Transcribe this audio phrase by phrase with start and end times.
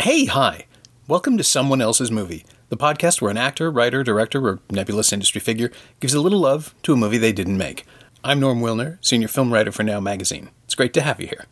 [0.00, 0.66] Hey, hi.
[1.06, 5.40] Welcome to Someone Else's Movie, the podcast where an actor, writer, director, or nebulous industry
[5.40, 5.70] figure
[6.00, 7.84] gives a little love to a movie they didn't make.
[8.22, 10.50] I'm Norm Wilner, senior film writer for Now Magazine.
[10.64, 11.46] It's great to have you here.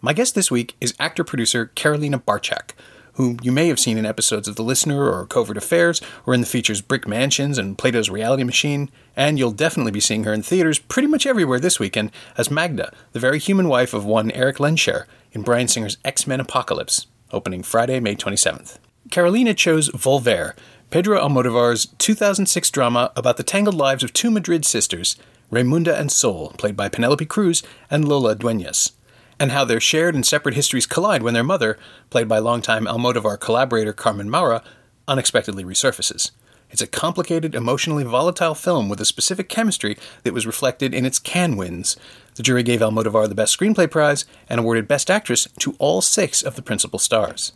[0.00, 2.72] My guest this week is actor producer Carolina Bartczak,
[3.14, 6.40] whom you may have seen in episodes of The Listener or Covert Affairs, or in
[6.40, 10.42] the features Brick Mansions and Plato's Reality Machine, and you'll definitely be seeing her in
[10.42, 14.58] theaters pretty much everywhere this weekend as Magda, the very human wife of one Eric
[14.58, 18.78] Lehnsherr in Bryan Singer's X Men Apocalypse, opening Friday, May 27th.
[19.10, 20.54] Carolina chose Volver,
[20.90, 25.16] Pedro Almodovar's 2006 drama about the tangled lives of two Madrid sisters,
[25.50, 28.92] Raimunda and Sol, played by Penelope Cruz, and Lola Dueñas,
[29.38, 31.78] and how their shared and separate histories collide when their mother,
[32.10, 34.62] played by longtime Almodovar collaborator Carmen Maura,
[35.08, 36.30] unexpectedly resurfaces.
[36.70, 41.18] It's a complicated, emotionally volatile film with a specific chemistry that was reflected in its
[41.18, 41.96] Cannes wins.
[42.34, 46.42] The jury gave Almodovar the Best Screenplay Prize and awarded Best Actress to all six
[46.42, 47.52] of the principal stars.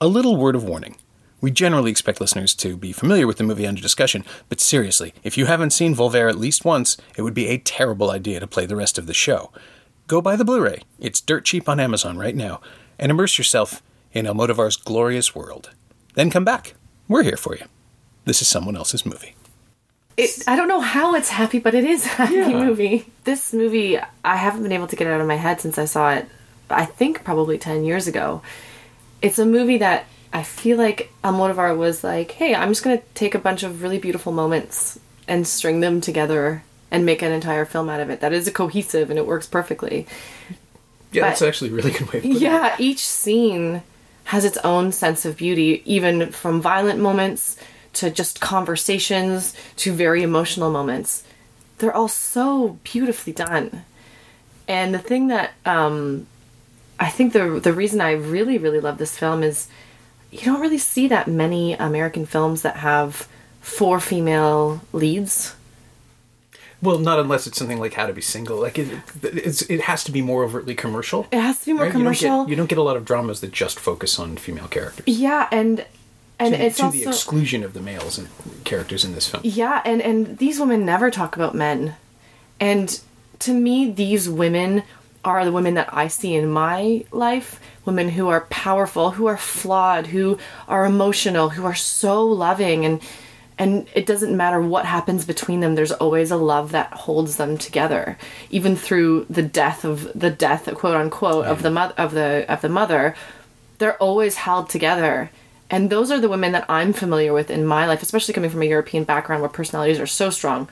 [0.00, 0.96] A little word of warning.
[1.42, 5.36] We generally expect listeners to be familiar with the movie under discussion, but seriously, if
[5.36, 8.64] you haven't seen Volver at least once, it would be a terrible idea to play
[8.64, 9.50] the rest of the show.
[10.12, 12.60] Go buy the Blu ray, it's dirt cheap on Amazon right now,
[12.98, 13.82] and immerse yourself
[14.12, 15.70] in Almodovar's glorious world.
[16.16, 16.74] Then come back.
[17.08, 17.64] We're here for you.
[18.26, 19.34] This is someone else's movie.
[20.18, 22.62] It, I don't know how it's happy, but it is a happy Yeah.
[22.62, 23.06] movie.
[23.24, 25.86] This movie, I haven't been able to get it out of my head since I
[25.86, 26.28] saw it,
[26.68, 28.42] I think probably 10 years ago.
[29.22, 33.04] It's a movie that I feel like Almodovar was like, hey, I'm just going to
[33.14, 37.64] take a bunch of really beautiful moments and string them together and make an entire
[37.64, 38.20] film out of it.
[38.20, 40.06] That is a cohesive and it works perfectly.
[41.10, 42.40] Yeah, But- that's actually a really good way of putting it.
[42.42, 43.82] Yeah, each scene
[44.24, 47.56] has its own sense of beauty, even from violent moments
[47.94, 51.24] to just conversations to very emotional moments.
[51.78, 53.84] They're all so beautifully done.
[54.68, 56.26] And the thing that um,
[57.00, 59.66] I think the the reason I really really love this film is
[60.30, 63.28] you don't really see that many American films that have
[63.60, 65.54] four female leads.
[66.82, 68.60] Well, not unless it's something like How to Be Single.
[68.60, 68.88] Like it,
[69.22, 71.28] it's, it has to be more overtly commercial.
[71.30, 71.92] It has to be more right?
[71.92, 72.24] commercial.
[72.24, 74.68] You don't, get, you don't get a lot of dramas that just focus on female
[74.68, 75.06] characters.
[75.06, 75.86] yeah, and
[76.38, 78.28] and to, it's to also the exclusion of the males and
[78.64, 79.42] characters in this film.
[79.46, 81.94] Yeah, and and these women never talk about men.
[82.58, 83.00] And
[83.40, 84.82] to me these women
[85.24, 89.36] are the women that I see in my life, women who are powerful, who are
[89.36, 93.00] flawed, who are emotional, who are so loving and
[93.62, 97.56] and it doesn't matter what happens between them there's always a love that holds them
[97.56, 98.18] together
[98.50, 102.60] even through the death of the death quote unquote of the mother of the of
[102.60, 103.14] the mother
[103.82, 105.28] they're always held together.
[105.68, 108.62] And those are the women that I'm familiar with in my life, especially coming from
[108.62, 110.68] a European background where personalities are so strong.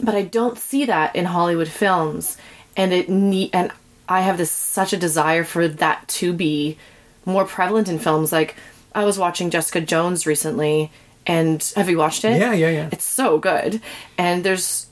[0.00, 2.36] But I don't see that in Hollywood films.
[2.76, 3.72] And it need and
[4.08, 6.78] I have this such a desire for that to be
[7.24, 8.30] more prevalent in films.
[8.30, 8.54] Like
[8.94, 10.92] I was watching Jessica Jones recently
[11.26, 12.38] and have you watched it?
[12.40, 12.88] Yeah, yeah, yeah.
[12.92, 13.80] It's so good.
[14.18, 14.86] And there's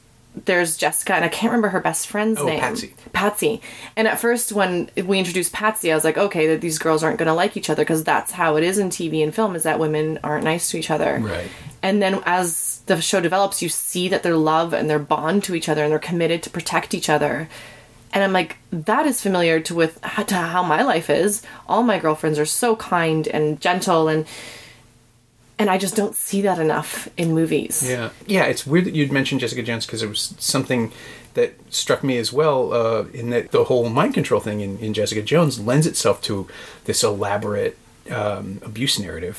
[0.47, 2.59] there's Jessica and I can't remember her best friend's Oh, name.
[2.59, 2.95] Patsy.
[3.13, 3.61] Patsy.
[3.95, 7.19] And at first, when we introduced Patsy, I was like, okay, that these girls aren't
[7.19, 9.63] going to like each other because that's how it is in TV and film is
[9.63, 11.21] that women aren't nice to each other.
[11.23, 11.49] Right.
[11.85, 15.55] And then as the show develops, you see that their love and their bond to
[15.55, 17.49] each other and they're committed to protect each other.
[18.13, 21.43] And I'm like, that is familiar to with to how my life is.
[21.69, 24.27] All my girlfriends are so kind and gentle and
[25.59, 27.89] and I just don't see that enough in movies.
[27.89, 28.45] Yeah, yeah.
[28.45, 30.93] It's weird that you'd mentioned Jessica Jones because it was something
[31.35, 32.73] that struck me as well.
[32.73, 36.49] Uh, in that the whole mind control thing in, in Jessica Jones lends itself to
[36.85, 37.79] this elaborate
[38.11, 39.39] um, abuse narrative,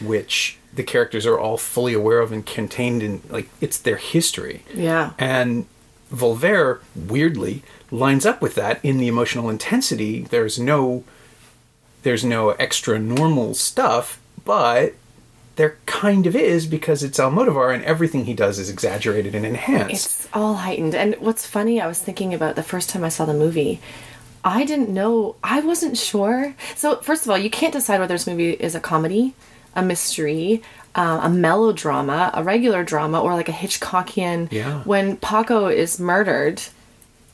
[0.00, 4.62] which the characters are all fully aware of and contained in like it's their history.
[4.72, 5.12] Yeah.
[5.18, 5.66] And
[6.12, 10.22] Volver weirdly lines up with that in the emotional intensity.
[10.22, 11.04] There's no
[12.02, 14.94] there's no extra normal stuff, but
[15.56, 20.06] there kind of is because it's Almodovar and everything he does is exaggerated and enhanced.
[20.06, 20.94] It's all heightened.
[20.94, 23.80] And what's funny, I was thinking about the first time I saw the movie.
[24.44, 25.36] I didn't know.
[25.42, 26.54] I wasn't sure.
[26.76, 29.34] So first of all, you can't decide whether this movie is a comedy,
[29.74, 30.62] a mystery,
[30.94, 34.52] uh, a melodrama, a regular drama, or like a Hitchcockian.
[34.52, 34.82] Yeah.
[34.82, 36.62] When Paco is murdered,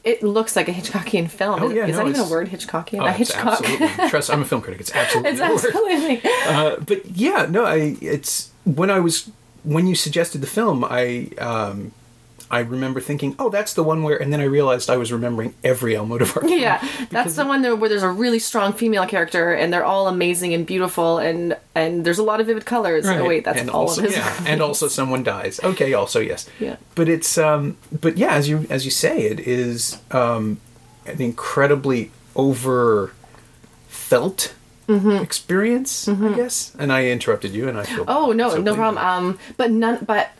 [0.04, 1.62] it looks like a Hitchcockian film.
[1.62, 3.02] Oh, is yeah, is no, that even a word, Hitchcockian?
[3.02, 3.60] Oh, a Hitchcock.
[3.60, 3.88] absolutely.
[4.08, 4.80] Trust, I'm a film critic.
[4.80, 6.20] It's absolutely it's absolutely.
[6.46, 9.30] Uh, but yeah, no, I it's when I was
[9.64, 11.92] when you suggested the film, I um,
[12.52, 15.54] I remember thinking, "Oh, that's the one where," and then I realized I was remembering
[15.64, 16.42] every Almodovar.
[16.42, 16.52] film.
[16.52, 20.52] Yeah, that's the one where there's a really strong female character, and they're all amazing
[20.52, 23.06] and beautiful, and and there's a lot of vivid colors.
[23.06, 23.20] Right.
[23.20, 24.16] Oh wait, that's and all also, of his.
[24.18, 25.58] Yeah, and also someone dies.
[25.64, 26.48] Okay, also yes.
[26.60, 26.76] Yeah.
[26.94, 30.60] But it's um but yeah, as you as you say, it is um
[31.06, 33.12] an incredibly over
[33.88, 34.54] felt
[34.88, 36.74] experience, I guess.
[36.78, 38.10] And I interrupted you and I feel Mm-hmm.
[38.10, 39.02] Oh no, so no problem.
[39.02, 40.04] Um, but none.
[40.04, 40.30] But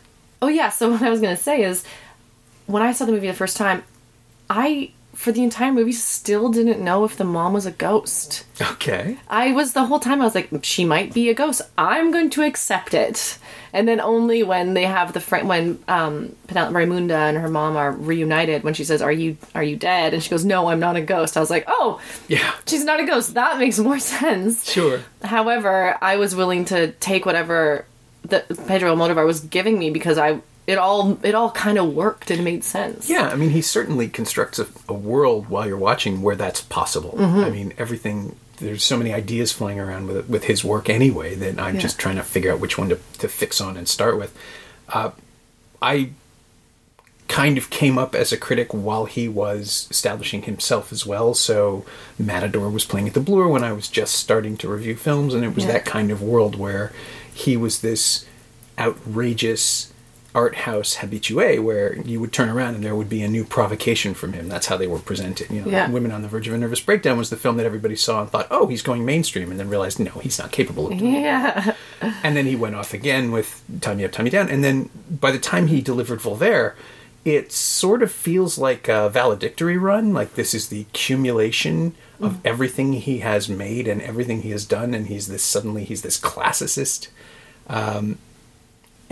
[0.41, 0.69] oh yeah.
[0.69, 1.83] So what I was gonna say is,
[2.67, 3.83] when I saw the movie the first time,
[4.49, 8.45] I for the entire movie still didn't know if the mom was a ghost.
[8.59, 9.15] Okay.
[9.29, 11.61] I was the whole time I was like, she might be a ghost.
[11.77, 13.37] I'm going to accept it.
[13.73, 17.77] And then only when they have the friend, when um, Penelope Raimunda and her mom
[17.77, 20.79] are reunited, when she says, "Are you are you dead?" and she goes, "No, I'm
[20.79, 22.53] not a ghost." I was like, "Oh, Yeah.
[22.67, 23.33] she's not a ghost.
[23.35, 24.99] That makes more sense." Sure.
[25.23, 27.85] However, I was willing to take whatever
[28.25, 32.31] that Pedro Almodovar was giving me because I it all it all kind of worked
[32.31, 33.09] and made sense.
[33.09, 37.15] Yeah, I mean, he certainly constructs a, a world while you're watching where that's possible.
[37.17, 37.39] Mm-hmm.
[37.39, 38.35] I mean, everything.
[38.57, 41.81] There's so many ideas flying around with with his work anyway that I'm Yeah.
[41.81, 44.37] just trying to figure out which one to, to fix on and start with.
[44.87, 45.09] Uh,
[45.81, 46.11] I
[47.27, 51.33] kind of came up as a critic while he was establishing himself as well.
[51.33, 51.83] So
[52.19, 55.43] Matador was playing at the Bloor when I was just starting to review films, and
[55.43, 55.71] it was Yeah.
[55.73, 56.93] that kind of world where
[57.33, 58.25] he was this
[58.77, 59.91] outrageous
[60.35, 64.13] art house habitué where you would turn around and there would be a new provocation
[64.15, 64.47] from him.
[64.49, 65.49] That's how they were presented.
[65.51, 65.89] You know, Yeah.
[65.89, 68.29] Women on the Verge of a Nervous Breakdown was the film that everybody saw and
[68.31, 71.75] thought, oh, he's going mainstream, and then realized, no, he's not capable of doing Yeah.
[72.01, 74.49] and then he went off again with Tie Me Up, Tie Me Down.
[74.49, 76.73] And then by the time he delivered Volver,
[77.23, 80.13] it sort of feels like a valedictory run.
[80.13, 84.93] Like this is the accumulation of everything he has made and everything he has done.
[84.93, 87.09] And he's this, suddenly he's this classicist.
[87.67, 88.17] Um,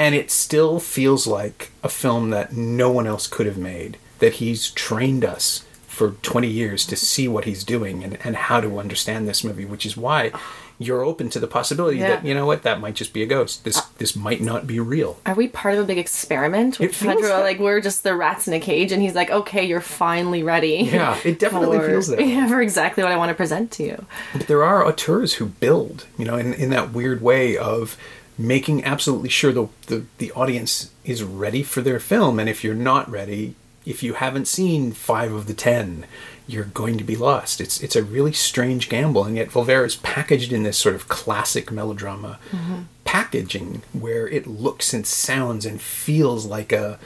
[0.02, 4.34] and it still feels like a film that no one else could have made, that
[4.42, 8.80] he's trained us for 20 years to see what he's doing and, and how to
[8.80, 10.32] understand this movie, which is why
[10.80, 13.64] you're open to the possibility that, you know what, that might just be a ghost.
[13.66, 15.20] This uh, this might not be real.
[15.28, 17.30] Are we part of a big experiment with It feels Pedro?
[17.30, 20.42] that- Like we're just the rats in a cage, and he's like, "Okay, you're finally
[20.42, 22.26] ready." Yeah, it definitely for- feels that.
[22.26, 24.06] Yeah, for exactly what I want to present to you.
[24.34, 27.96] But there are auteurs who build, you know, in, in that weird way of
[28.38, 32.40] making absolutely sure the, the, the audience is ready for their film.
[32.40, 33.56] And if you're not ready,
[33.86, 36.06] if you haven't seen five of the ten,
[36.48, 37.62] you're going to be lost.
[37.62, 41.08] It's it's a really strange gamble, and yet Volver is packaged in this sort of
[41.08, 42.82] classic melodrama mm-hmm.
[43.06, 47.00] packaging where it looks and sounds and feels like a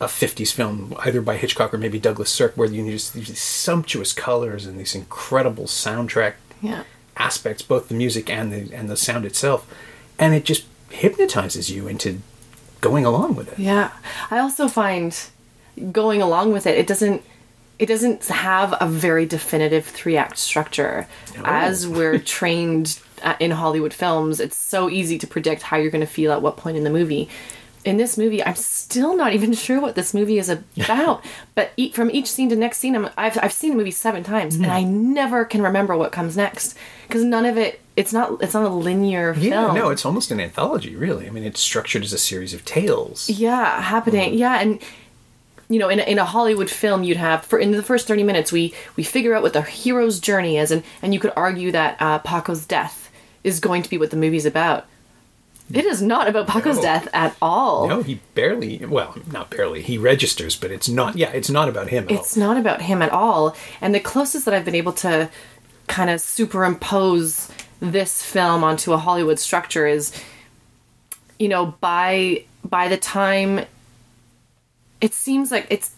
[0.00, 4.12] a 50s film, either by Hitchcock or maybe Douglas Sirk, where you just these sumptuous
[4.14, 6.84] colors and these incredible soundtrack Yeah.
[7.18, 9.66] aspects, both the music and the and the sound itself,
[10.20, 12.20] and it just hypnotizes you into
[12.80, 13.58] going along with it.
[13.58, 13.90] Yeah.
[14.30, 15.18] I also find
[15.90, 17.22] going along with it, it doesn't
[17.78, 21.08] it doesn't have a very definitive three act structure.
[21.34, 21.42] No.
[21.46, 26.02] As we're trained uh, in Hollywood films, it's so easy to predict how you're going
[26.02, 27.30] to feel at what point in the movie.
[27.82, 31.24] In this movie, I'm still not even sure what this movie is about.
[31.54, 34.22] but e- from each scene to next scene, I'm, I've I've seen the movie seven
[34.24, 36.76] times, and I never can remember what comes next
[37.08, 37.80] because none of it.
[38.00, 38.42] It's not.
[38.42, 39.74] It's not a linear Yeah, film.
[39.76, 41.26] no, it's almost an anthology, really.
[41.26, 43.28] I mean, it's structured as a series of tales.
[43.28, 44.80] yeah happening yeah and
[45.68, 48.24] you know in a, in a hollywood film you'd have for in the first 30
[48.24, 51.70] minutes we we figure out what the hero's journey is and and you could argue
[51.70, 52.96] that uh, paco's death
[53.44, 54.86] is going to be what the movie's about
[55.72, 56.82] it is not about paco's No.
[56.82, 61.30] death at all No, he barely, well, not barely, he registers, but it's not, yeah,
[61.38, 64.54] it's not about him at it's not about him at all and the closest that
[64.54, 65.30] i've been able to
[65.86, 67.48] kind of superimpose
[67.80, 70.12] this film onto a hollywood structure is
[71.38, 73.64] you know by by the time
[75.00, 75.94] it seems like it's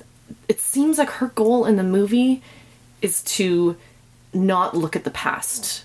[0.48, 2.42] it seems like her goal in the movie
[3.00, 3.76] is to
[4.32, 5.84] not look at the past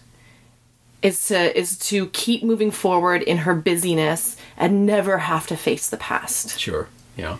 [1.01, 5.89] is to is to keep moving forward in her busyness and never have to face
[5.89, 6.59] the past.
[6.59, 7.37] Sure, yeah.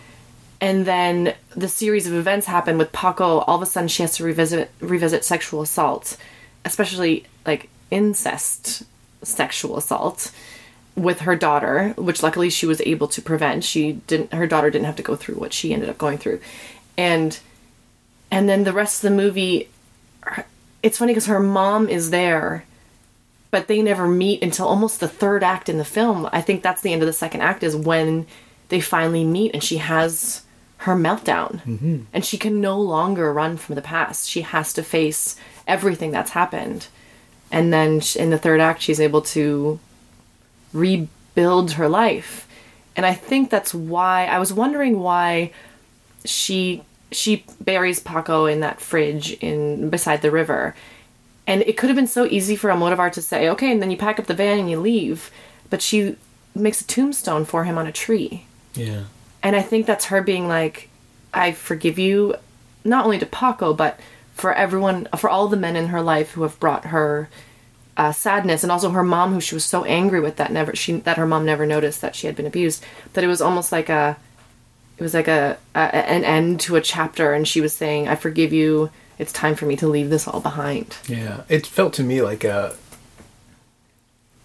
[0.62, 3.40] and then the series of events happen with Paco.
[3.40, 6.18] All of a sudden, she has to revisit revisit sexual assault,
[6.66, 8.84] especially like incest
[9.24, 10.32] sexual assault
[10.96, 13.64] with her daughter, which luckily she was able to prevent.
[13.64, 14.34] She didn't.
[14.34, 16.40] Her daughter didn't have to go through what she ended up going through,
[16.98, 17.40] and
[18.32, 19.70] and then the rest of the movie.
[20.84, 22.66] It's funny because her mom is there,
[23.52, 26.30] but they never meet until almost the third act in the film.
[26.32, 28.28] I think that's the end of the second act is when
[28.70, 30.44] they finally meet and she has
[30.80, 31.64] her meltdown.
[31.64, 32.02] Mm-hmm.
[32.14, 34.30] And she can no longer run from the past.
[34.30, 36.88] She has to face everything that's happened.
[37.52, 39.80] And then in the third act, she's able to
[40.74, 42.48] rebuild her life.
[42.96, 45.52] And I think that's why I was wondering why
[46.26, 50.76] she she buries Paco in that fridge in beside the river.
[51.46, 53.98] And it could have been so easy for Almodovar to say, okay, and then you
[53.98, 55.32] pack up the van and you leave.
[55.70, 56.18] But she
[56.54, 58.46] makes a tombstone for him on a tree.
[58.74, 59.04] Yeah.
[59.42, 60.90] And I think that's her being like,
[61.34, 62.36] I forgive you,
[62.84, 64.00] not only to Paco, but
[64.38, 67.28] for everyone, for all the men in her life who have brought her
[67.98, 70.94] uh, sadness, and also her mom, who she was so angry with that never she
[70.94, 72.86] that her mom never noticed that she had been abused.
[73.14, 74.16] That it was almost like a,
[74.98, 78.16] it was like a, a an end to a chapter, and she was saying, "I
[78.16, 78.92] forgive you.
[79.18, 82.44] It's time for me to leave this all behind." Yeah, it felt to me like
[82.44, 82.76] a.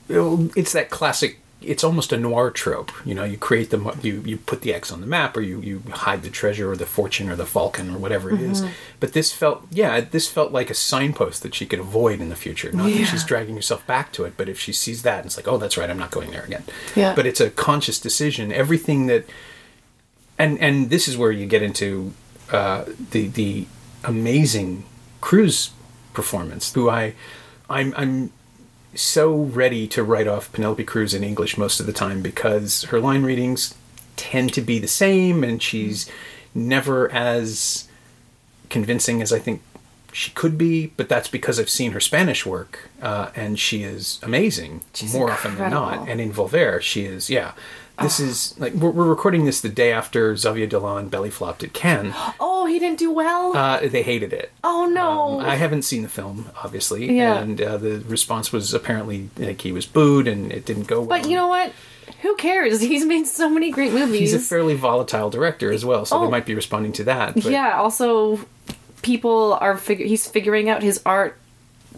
[0.09, 1.39] It's that classic.
[1.65, 2.91] It's almost a noir trope.
[3.05, 5.61] You know, you create the you you put the X on the map, or you
[5.61, 8.63] you hide the treasure, or the fortune, or the falcon, or whatever it is.
[9.01, 12.37] But this felt, yeah, this felt like a signpost that she could avoid in the
[12.37, 12.71] future.
[12.73, 12.99] Not Yeah.
[12.99, 15.59] that she's dragging herself back to it, but if she sees that, it's like, oh,
[15.59, 16.65] that's right, I'm not going there again.
[16.95, 17.15] Yeah.
[17.15, 18.53] But it's a conscious decision.
[18.53, 19.25] Everything that,
[20.39, 22.13] and and this is where you get into
[22.53, 23.67] uh, the the
[24.05, 24.85] amazing
[25.21, 25.71] Cruz
[26.15, 27.15] performance, who I,
[27.71, 28.33] I'm I'm
[28.95, 33.01] so ready to write off Penelope Cruz in English most of the time because her
[33.01, 33.75] line readings
[34.17, 36.11] tend to be the same, and she's
[36.55, 37.89] never as
[38.69, 39.63] convincing as I think
[40.13, 40.89] she could be.
[40.89, 45.31] But that's because I've seen her Spanish work, uh, and she is amazing She's more
[45.31, 46.09] often than not.
[46.09, 47.53] And in Volver, she is yeah.
[48.01, 51.73] This is like we're, we're recording this the day after Xavier Dolan belly flopped at
[51.73, 52.15] Cannes.
[52.41, 53.57] Oh, he didn't do well.
[53.57, 54.53] Uh, they hated it.
[54.63, 55.41] oh no.
[55.41, 57.41] Um, I haven't seen the film, obviously, Yeah.
[57.41, 61.09] and uh, the response was apparently like he was booed and it didn't go well.
[61.21, 61.73] but you know what?
[62.23, 62.81] Who cares?
[62.93, 64.21] He's made so many great movies.
[64.21, 66.25] he's a fairly volatile director as well, so Oh.
[66.25, 67.35] they might be responding to that.
[67.35, 68.39] But yeah also
[69.03, 71.37] people are figure he's figuring out his art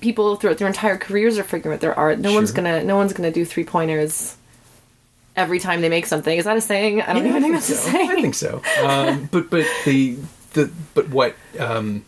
[0.01, 3.13] people throughout their entire careers are figuring out their art no one's gonna no one's
[3.13, 4.37] gonna do three pointers
[5.37, 7.55] every time they make something is that a saying i don't Yeah, even I think
[7.55, 7.75] that's so.
[7.75, 8.63] a saying I think so.
[8.85, 10.17] Um, but but the
[10.53, 12.05] the but what um,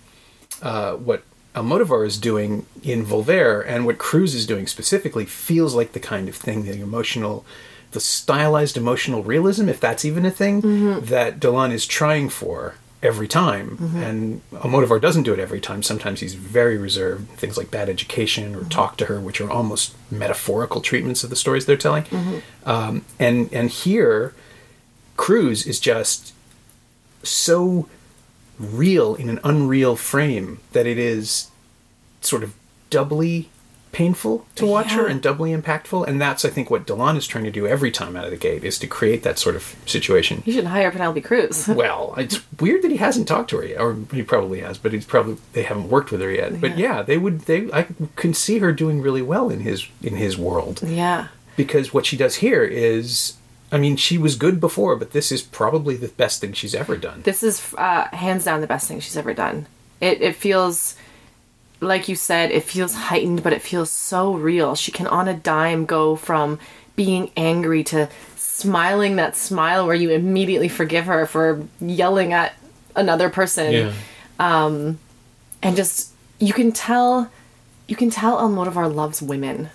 [0.62, 1.22] uh, what
[1.54, 6.28] Almodovar is doing in Volver and what Cruz is doing specifically feels like the kind
[6.28, 7.44] of thing the emotional,
[7.92, 11.06] the stylized emotional realism, if that's even a thing, Mm-hmm.
[11.06, 12.74] that Dolan is trying for
[13.06, 13.78] every time.
[13.78, 13.96] Mm-hmm.
[14.02, 15.82] And Almodovar doesn't do it every time.
[15.82, 17.28] Sometimes he's very reserved.
[17.30, 18.68] Things like Bad Education or mm-hmm.
[18.68, 22.04] Talk to Her, which are almost metaphorical treatments of the stories they're telling.
[22.04, 22.68] Mm-hmm.
[22.68, 24.34] Um, and and here,
[25.16, 26.34] Cruz is just
[27.22, 27.88] so
[28.58, 31.50] real in an unreal frame that it is
[32.20, 32.54] sort of
[32.90, 33.48] doubly
[33.96, 37.44] painful to watch her and doubly impactful and that's i think what Dolan is trying
[37.44, 40.42] to do every time out of the gate is to create that sort of situation.
[40.44, 41.66] You should hire penelope cruz.
[41.84, 44.92] Well it's weird that he hasn't talked to her yet or he probably has but
[44.92, 46.60] he's probably they haven't worked with her yet.
[46.60, 47.86] But yeah they would they i
[48.16, 50.82] can see her doing really well in his in his world.
[50.82, 51.28] Yeah.
[51.56, 53.38] Because what she does here is
[53.72, 56.98] i mean she was good before but this is probably the best thing she's ever
[56.98, 57.22] done.
[57.22, 59.66] This is uh, hands down the best thing she's ever done.
[60.02, 60.96] It, it feels
[61.80, 64.74] like you said it feels heightened but it feels so real.
[64.74, 66.58] She can on a dime go from
[66.96, 72.54] being angry to smiling that smile where you immediately forgive her for yelling at
[72.94, 73.72] another person.
[75.62, 77.30] And just you can tell
[77.86, 79.70] you can tell Almodovar loves women.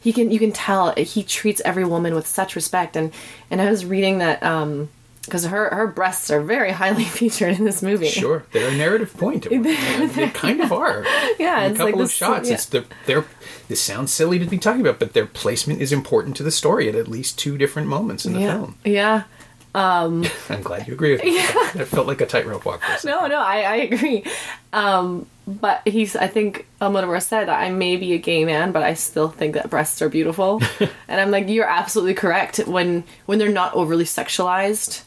[0.00, 2.96] He can you can tell he treats every woman with such respect.
[2.96, 3.12] And
[3.50, 4.88] and I was reading that um
[5.28, 8.08] because her her breasts are very highly featured in this movie.
[8.08, 9.46] Sure, they're a narrative point.
[9.50, 10.14] One point.
[10.14, 11.04] they kind of are.
[11.38, 12.48] Yeah, In a couple like of this- shots.
[12.48, 12.54] yeah.
[12.54, 13.24] It's the, they're.
[13.68, 16.88] This sounds silly to be talking about, but their placement is important to the story
[16.88, 18.52] at at least two different moments in the Yeah.
[18.54, 18.74] film.
[18.84, 19.22] Yeah.
[19.74, 20.22] I'm
[20.64, 21.36] glad you agree with me.
[21.36, 22.82] It felt like a tightrope walk.
[23.04, 24.24] No, no, I, I agree.
[24.72, 28.94] Um, but he's, I think Almodovar said, I may be a gay man, but I
[28.94, 30.60] still think that breasts are beautiful.
[31.06, 32.56] and I'm like, you're absolutely correct.
[32.66, 35.02] When when they're not overly sexualized,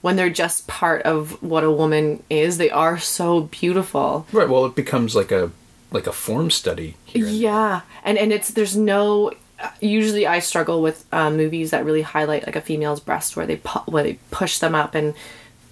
[0.00, 4.26] when they're just part of what a woman is, they are so beautiful.
[4.32, 4.48] Right.
[4.48, 5.50] Well, it becomes like a
[5.90, 6.96] like a form study.
[7.04, 7.26] Here.
[7.26, 9.32] Yeah, and and it's there's no.
[9.80, 13.56] Usually, I struggle with um, movies that really highlight like a female's breast, where they
[13.56, 15.14] pu- where they push them up and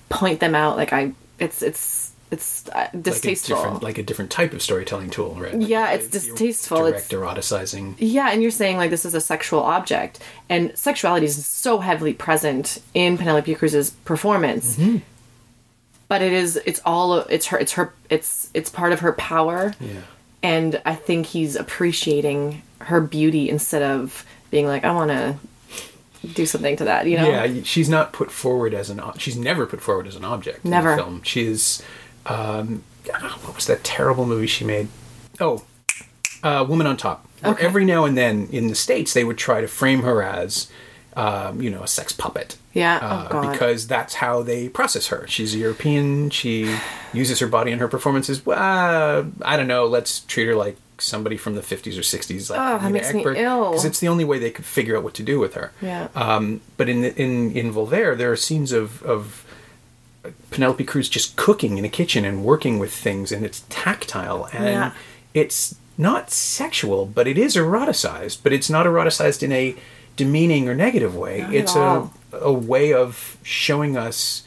[0.09, 0.77] point them out.
[0.77, 3.79] Like I, it's it's it's uh, Like a distasteful.
[3.83, 5.55] like a different type of storytelling tool, right?
[5.59, 6.79] Like Yeah, it's distasteful.
[6.79, 7.95] Direct It's- eroticizing.
[7.99, 10.19] yeah, and you're saying like this is a sexual object,
[10.49, 14.77] and sexuality is so heavily present in Penelope Cruz's performance.
[14.77, 14.99] Mm-hmm.
[16.09, 19.75] But it is it's all it's her it's her it's it's part of her power.
[19.81, 20.01] Yeah.
[20.43, 25.37] and I think he's appreciating her beauty instead of being like, I want to
[26.35, 27.29] do something to that, you know?
[27.29, 29.01] Yeah, she's not put forward as an.
[29.19, 30.65] She's never put forward as an object.
[30.65, 30.91] Never.
[30.93, 31.23] in the film.
[31.25, 31.83] She is.
[32.29, 34.89] Um, ah, what was that terrible movie she made?
[35.41, 35.65] Oh,
[36.43, 37.27] uh, Woman on Top.
[37.41, 40.71] Where Every now and then in the states, they would try to frame her as
[41.17, 42.57] um, you know, a sex puppet.
[42.75, 42.99] Yeah.
[42.99, 43.53] Uh, oh God.
[43.53, 45.27] because that's how they process her.
[45.27, 46.29] She's a European.
[46.31, 46.77] She
[47.13, 48.45] uses her body in her performances.
[48.45, 49.87] Well, uh, I don't know.
[49.87, 53.23] Let's treat her like somebody from the 50s or 60s, like Oh, that makes me
[53.23, 53.71] ill.
[53.71, 55.73] because it's the only way they could figure out what to do with her.
[55.81, 56.09] Yeah.
[56.15, 59.46] Um, but in the, in in Volver, there are scenes of of
[60.51, 64.65] Penelope Cruz just cooking in a kitchen and working with things, and it's tactile and
[64.65, 64.91] Yeah.
[65.35, 68.39] it's not sexual, but it is eroticized.
[68.43, 69.75] But it's not eroticized in a
[70.17, 71.41] demeaning or negative way.
[71.43, 74.43] Not it's a a way of showing us,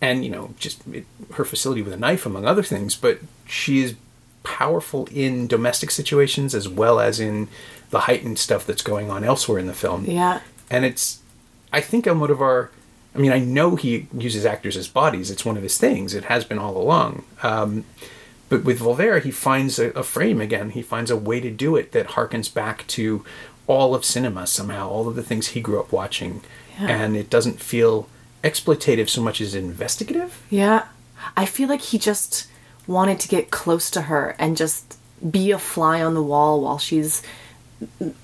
[0.00, 1.04] and you know, just it,
[1.34, 2.94] her facility with a knife, among other things.
[2.96, 3.94] But she is
[4.42, 7.48] powerful in domestic situations as well as in
[7.90, 10.40] the heightened stuff that's going on elsewhere in the film yeah.
[10.70, 11.18] and it's
[11.72, 12.68] i think almodovar
[13.16, 15.30] i mean i know he uses actors as bodies.
[15.30, 16.14] It's one of his things.
[16.14, 17.24] It has been all along.
[17.42, 17.84] Um,
[18.48, 20.70] but with Volver he finds a, a frame again.
[20.70, 23.24] He finds a way to do it that harkens back to
[23.66, 26.42] all of cinema somehow all of the things he grew up watching.
[26.78, 26.88] Yeah.
[26.88, 28.06] and it doesn't feel
[28.44, 30.42] exploitative so much as investigative.
[30.50, 30.86] Yeah.
[31.36, 32.48] I feel like he just
[32.86, 34.98] wanted to get close to her and just
[35.30, 37.22] be a fly on the wall while she's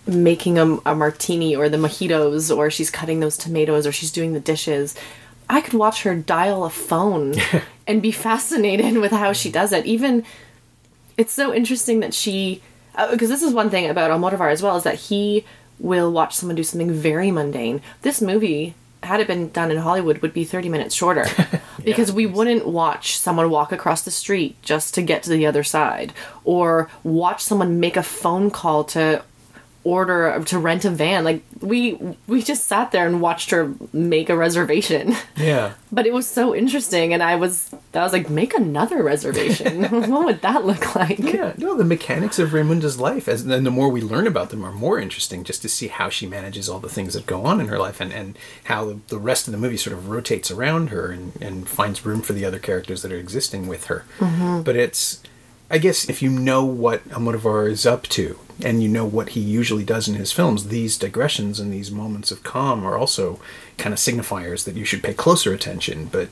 [0.06, 4.32] making a, a martini or the mojitos or she's cutting those tomatoes or she's doing
[4.32, 4.94] the dishes.
[5.48, 7.34] I could watch her dial a phone
[7.86, 9.84] and be fascinated with how she does it.
[9.86, 10.24] Even
[11.16, 12.62] it's so interesting that she
[12.94, 15.44] uh, because this is one thing about Almodovar as well is that he
[15.78, 17.80] will watch someone do something very mundane.
[18.02, 21.26] This movie, had it been done in Hollywood, would be 30 minutes shorter
[21.84, 25.64] because we wouldn't watch someone walk across the street just to get to the other
[25.64, 26.12] side
[26.44, 29.22] or watch someone make a phone call to
[29.84, 31.24] order to rent a van.
[31.24, 35.14] Like we we just sat there and watched her make a reservation.
[35.34, 35.74] Yeah.
[35.90, 39.82] But it was so interesting and i was i was like make another reservation.
[40.12, 41.18] What would that look like?
[41.18, 44.64] Yeah, no, the mechanics of Raimunda's life, as then the more we learn about them,
[44.64, 45.42] are more interesting.
[45.42, 48.00] Just to see how she manages all the things that go on in her life,
[48.00, 51.32] and, and how the, the rest of the movie sort of rotates around her and,
[51.40, 54.04] and finds room for the other characters that are existing with her.
[54.18, 54.62] Mm-hmm.
[54.62, 55.22] But it's,
[55.72, 59.40] I guess, if you know what Almodovar is up to, and you know what he
[59.40, 63.40] usually does in his films, these digressions and these moments of calm are also
[63.78, 66.06] kind of signifiers that you should pay closer attention.
[66.12, 66.28] But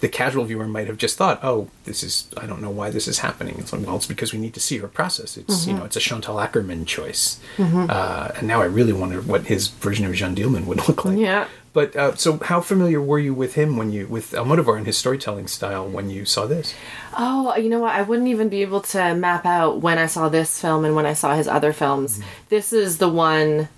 [0.00, 3.06] the casual viewer might have just thought, "Oh, this is I don't know why this
[3.06, 5.36] is happening." It's like, well, it's because we need to see her process.
[5.36, 5.70] It's Mm-hmm.
[5.70, 9.68] you know, it's a Chantal Akerman choice, uh, and now I really wonder what his
[9.68, 11.18] version of Jeanne Dielman would look like.
[11.18, 11.46] Yeah.
[11.72, 14.98] But uh, so, how familiar were you with him when you with Almodovar and his
[14.98, 16.74] storytelling style when you saw this?
[17.16, 17.94] Oh, you know what?
[17.94, 21.06] I wouldn't even be able to map out when I saw this film and when
[21.06, 22.20] I saw his other films.
[22.50, 23.68] This is the one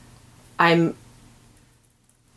[0.59, 0.97] I'm.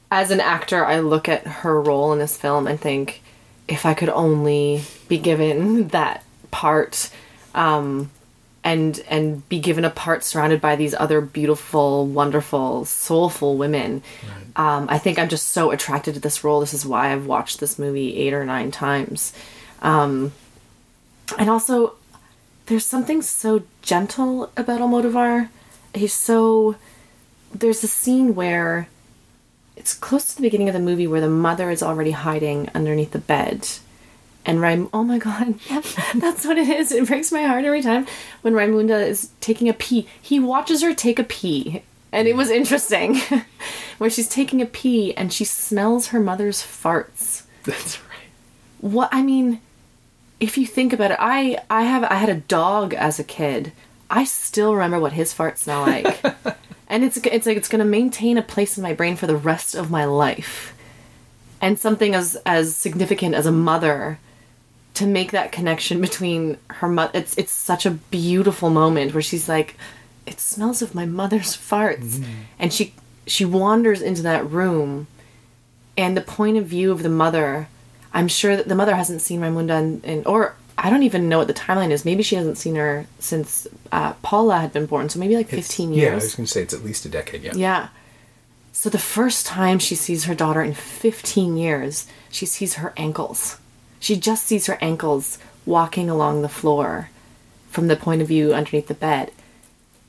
[0.09, 3.21] As an actor, I look at her role in this film and think,
[3.67, 7.09] if I could only be given that part,
[7.55, 8.11] um,
[8.63, 14.03] and and be given a part surrounded by these other beautiful, wonderful, soulful women.
[14.55, 16.59] Um, I think I'm just so attracted to this role.
[16.59, 19.33] This is why I've watched this movie eight or nine times.
[19.81, 20.33] Um,
[21.37, 21.93] and also,
[22.65, 25.49] there's something so gentle about Almodovar.
[25.93, 26.75] He's so.
[27.53, 28.89] There's a scene where
[29.77, 33.11] it's close to the beginning of the movie where the mother is already hiding underneath
[33.11, 33.67] the bed.
[34.47, 35.55] And Raim, oh my god,
[36.15, 36.93] that's what it is.
[36.93, 38.07] It breaks my heart every time
[38.41, 40.07] when Raimunda is taking a pee.
[40.21, 41.83] He watches her take a pee.
[42.13, 43.17] And it was interesting
[43.97, 48.29] where she's taking a pee and she smells her mother's farts That's right.
[48.79, 49.59] what I mean,
[50.39, 53.73] if you think about it, I I have I had a dog as a kid.
[54.09, 56.23] I still remember what his farts smell like,
[56.87, 59.75] and it's it's like it's gonna maintain a place in my brain for the rest
[59.75, 60.73] of my life.
[61.59, 64.19] And something as as significant as a mother
[64.97, 67.11] to make that connection between her mother.
[67.13, 69.75] It's it's such a beautiful moment where she's like,
[70.25, 72.23] "It smells of my mother's farts,"
[72.59, 72.93] and she
[73.25, 75.07] she wanders into that room
[75.97, 77.67] and the point of view of the mother
[78.13, 81.39] i'm sure that the mother hasn't seen raimunda and, and or i don't even know
[81.39, 85.09] what the timeline is maybe she hasn't seen her since uh, paula had been born
[85.09, 86.03] so maybe like 15 years.
[86.03, 87.43] Yeah, I was to say it's at least a decade.
[87.43, 87.53] Yeah.
[87.55, 87.87] yeah.
[88.71, 93.57] So the first time she sees her daughter in 15 years, she sees her ankles.
[93.99, 97.09] She just sees her ankles walking along the floor
[97.69, 99.31] from the point of view underneath the bed.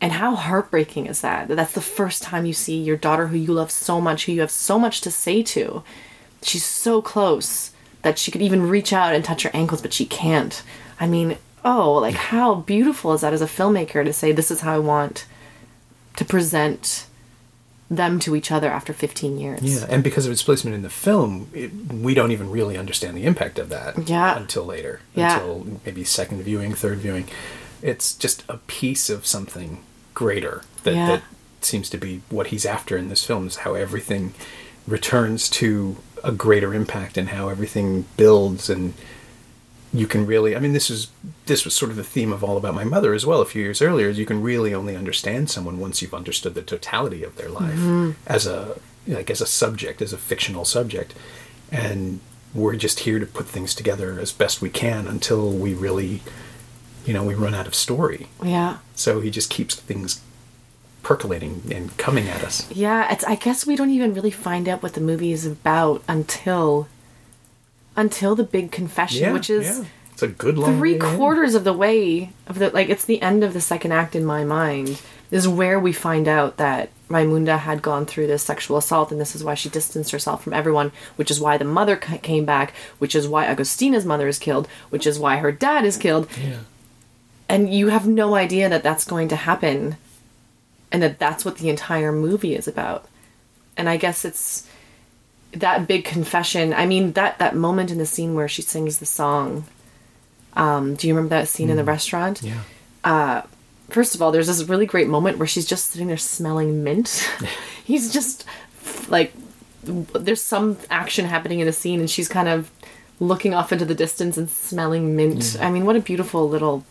[0.01, 1.48] And how heartbreaking is that?
[1.48, 4.33] That That's the first time you see your daughter who you love so much, who
[4.33, 5.83] you have so much to say to.
[6.42, 7.72] She's so close
[8.03, 10.62] that she could even reach out and touch her ankles, but she can't.
[11.01, 14.61] I mean, oh, like how beautiful is that as a filmmaker to say, this is
[14.61, 15.27] how I want
[16.16, 17.07] to present
[17.90, 19.61] them to each other after 15 years.
[19.62, 23.16] Yeah, and because of its placement in the film, it, we don't even really understand
[23.16, 24.37] the impact of that Yeah.
[24.37, 25.01] until later.
[25.14, 25.37] Yeah.
[25.40, 27.27] Until maybe second viewing, third viewing.
[27.81, 29.83] It's just a piece of something
[30.14, 31.07] greater that, Yeah.
[31.07, 31.22] that
[31.62, 34.35] seems to be what he's after in this film is how everything
[34.87, 38.94] returns to a greater impact and how everything builds and
[39.92, 41.09] you can really i mean this is
[41.46, 43.62] this was sort of the theme of all about my mother as well a few
[43.62, 47.37] years earlier is you can really only understand someone once you've understood the totality of
[47.37, 48.11] their life mm-hmm.
[48.27, 51.14] as a like as a subject as a fictional subject.
[51.70, 52.20] And
[52.55, 56.22] we're just here to put things together as best we can until we really
[57.05, 58.29] you know we run out of story.
[58.42, 58.79] Yeah.
[58.94, 60.20] so he just keeps things
[61.03, 62.70] percolating and coming at us.
[62.70, 66.03] Yeah, it's I guess we don't even really find out what the movie is about
[66.09, 66.88] until
[67.98, 71.00] until the big confession, which is it's a good long three in.
[71.00, 74.24] quarters of the way of the like it's the end of the second act in
[74.24, 79.11] my mind is where we find out that Raimunda had gone through this sexual assault
[79.11, 82.44] and this is why she distanced herself from everyone which is why the mother came
[82.44, 86.28] back which is why Agustina's mother is killed which is why her dad is killed.
[86.40, 86.61] Yeah.
[87.48, 89.96] And you have no idea that that's going to happen
[90.92, 93.06] and that that's what the entire movie is about.
[93.76, 94.68] And i guess it's
[95.52, 99.06] that big confession i mean that that moment in the scene where she sings the
[99.06, 99.64] song
[100.54, 102.42] um, do you remember that scene in the restaurant?
[102.42, 103.42] Yeah.
[103.88, 107.26] First of all there's this really great moment where she's just sitting there smelling mint.
[107.84, 108.44] He's just
[109.08, 109.32] like
[109.82, 112.70] there's some action happening in the scene and she's kind of
[113.20, 115.56] looking off into the distance and smelling mint.
[115.61, 116.84] I mean what a beautiful little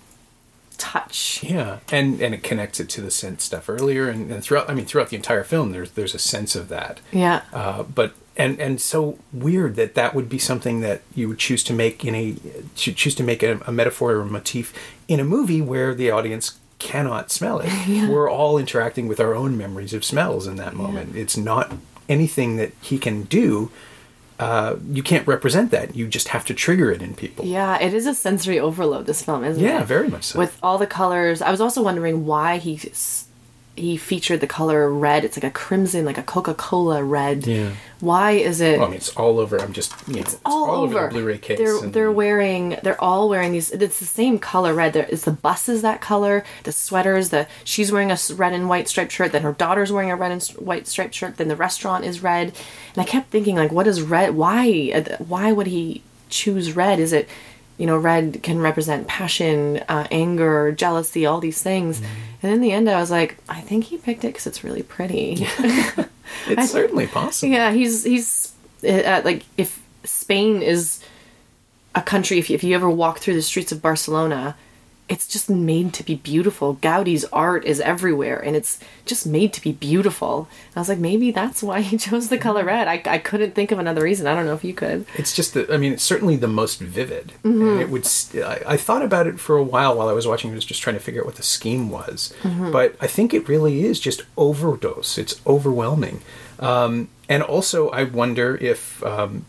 [0.77, 1.43] touch.
[1.43, 4.69] Yeah, and and it connects it to the scent stuff earlier, and, and throughout.
[4.69, 6.99] I mean, throughout the entire film, there's there's a sense of that.
[7.11, 7.41] yeah.
[7.51, 11.63] Uh, but and and so weird that that would be something that you would choose
[11.65, 12.35] to make in a
[12.75, 14.73] choo- choose to make a, a metaphor or a motif
[15.07, 17.69] in a movie where the audience cannot smell it.
[18.09, 21.15] We're all interacting with our own memories of smells in that moment.
[21.15, 21.73] It's not
[22.07, 23.71] anything that he can do.
[24.39, 25.95] Uh, you can't represent that.
[25.95, 27.43] You just have to trigger it in people.
[27.45, 29.07] Yeah, it is a sensory overload.
[29.07, 29.67] This film, isn't it?
[29.67, 30.37] Yeah, very much so.
[30.39, 33.26] With all the colors, I was also wondering why he s-
[33.77, 35.23] he featured the color red.
[35.23, 37.45] It's like a crimson, like a Coca Cola red.
[37.47, 37.71] Yeah.
[37.99, 38.77] Why is it?
[38.77, 39.57] Well, I mean, it's all over.
[39.59, 41.03] I'm just you know, it's, all, over.
[41.03, 41.57] the Blu-ray case.
[41.57, 42.77] They're and- they're wearing.
[42.83, 43.71] They're all wearing these.
[43.71, 44.93] It's the same color red.
[44.93, 46.43] There is the buses that color.
[46.63, 47.29] The sweaters.
[47.29, 49.31] The she's wearing a red and white striped shirt.
[49.31, 51.37] Then her daughter's wearing a red and white striped shirt.
[51.37, 52.47] Then the restaurant is red.
[52.93, 54.35] And I kept thinking, like, what is red?
[54.35, 54.91] Why?
[54.93, 56.99] uh, Why would he choose red?
[56.99, 57.29] Is it,
[57.77, 61.99] you know, red can represent passion, uh, anger, jealousy, all these things.
[61.99, 62.13] Mm-hmm.
[62.43, 64.83] And in the end, I was like, I think he picked it because it's really
[64.83, 65.47] pretty.
[66.47, 67.53] It's certainly possible.
[67.53, 71.03] Yeah, he's he's uh, like if Spain is
[71.95, 72.37] a country.
[72.37, 74.55] If you, if you ever walk through the streets of Barcelona,
[75.09, 76.73] it's just made to be beautiful.
[76.75, 80.49] Gaudi's art is everywhere, and it's just made to be beautiful.
[80.67, 82.87] And I was like, maybe that's why he chose the color red.
[82.87, 84.27] I I couldn't think of another reason.
[84.27, 85.05] I don't know if you could.
[85.15, 87.33] It's just that I mean, it's certainly the most vivid.
[87.43, 87.81] And mm-hmm.
[87.81, 88.05] it would.
[88.05, 90.51] st- I, I thought about it for a while while I was watching.
[90.51, 92.33] I was just trying to figure out what the scheme was.
[92.43, 92.71] Mm-hmm.
[92.71, 95.17] But I think it really is just overdose.
[95.17, 96.21] It's overwhelming.
[96.59, 99.45] Um, and also, I wonder if, um,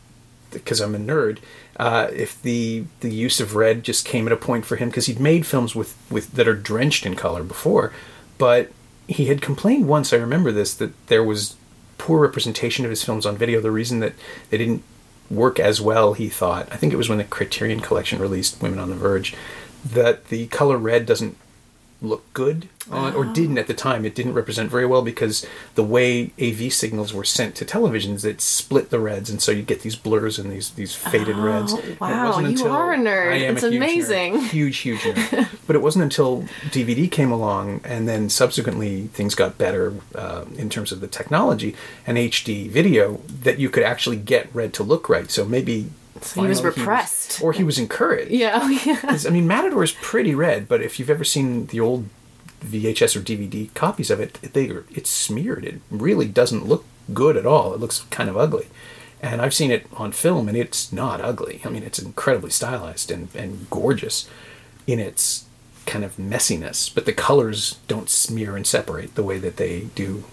[0.50, 1.38] because I'm a nerd,
[1.78, 5.06] uh, if the the use of red just came at a point for him because
[5.06, 7.92] he'd made films with with that are drenched in color before,
[8.36, 8.70] but
[9.06, 10.12] he had complained once.
[10.12, 11.56] I remember this that there was
[11.96, 13.60] poor representation of his films on video.
[13.60, 14.14] The reason that
[14.50, 14.82] they didn't
[15.30, 18.78] work as well, he thought, I think it was when the Criterion Collection released Women
[18.78, 19.34] on the Verge,
[19.84, 21.36] that the color red doesn't
[22.00, 24.04] look good on, or didn't at the time.
[24.04, 28.40] It didn't represent very well because the way AV signals were sent to televisions, it
[28.40, 31.72] split the reds, and so you get these blurs and these these faded reds.
[31.72, 33.32] And it wow, you are a nerd.
[33.32, 33.84] I am It's a huge nerd.
[33.84, 34.40] amazing.
[34.44, 35.48] huge, huge nerd.
[35.66, 40.70] but it wasn't until DVD came along, and then subsequently things got better uh, in
[40.70, 41.74] terms of the technology
[42.06, 45.30] and HD video that you could actually get red to look right.
[45.30, 45.90] So maybe.
[46.22, 47.42] So he was repressed.
[47.42, 48.30] or he was encouraged.
[48.30, 48.96] Yeah, oh, yeah.
[49.00, 52.08] 'Cause, I mean, Matador is pretty red, but if you've ever seen the old
[52.64, 55.64] VHS or DVD copies of it, they are, it's smeared.
[55.64, 57.72] It really doesn't look good at all.
[57.74, 58.66] It looks kind of ugly.
[59.22, 61.60] And I've seen it on film, and it's not ugly.
[61.64, 64.28] I mean, it's incredibly stylized and, and gorgeous
[64.86, 65.44] in its
[65.86, 70.24] kind of messiness, but the colors don't smear and separate the way that they do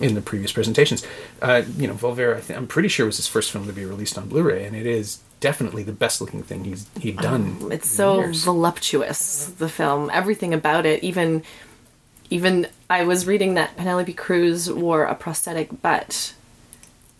[0.00, 1.04] in the previous presentations.
[1.40, 3.84] Uh, you know, Volver, I th- I'm pretty sure was his first film to be
[3.84, 7.58] released on Blu-ray, and it is definitely the best looking thing he's he'd done.
[7.62, 8.44] Um, It's so years.
[8.44, 10.10] voluptuous, the film.
[10.12, 11.02] Everything about it.
[11.02, 11.42] Even
[12.30, 16.34] even I was reading that Penelope Cruz wore a prosthetic butt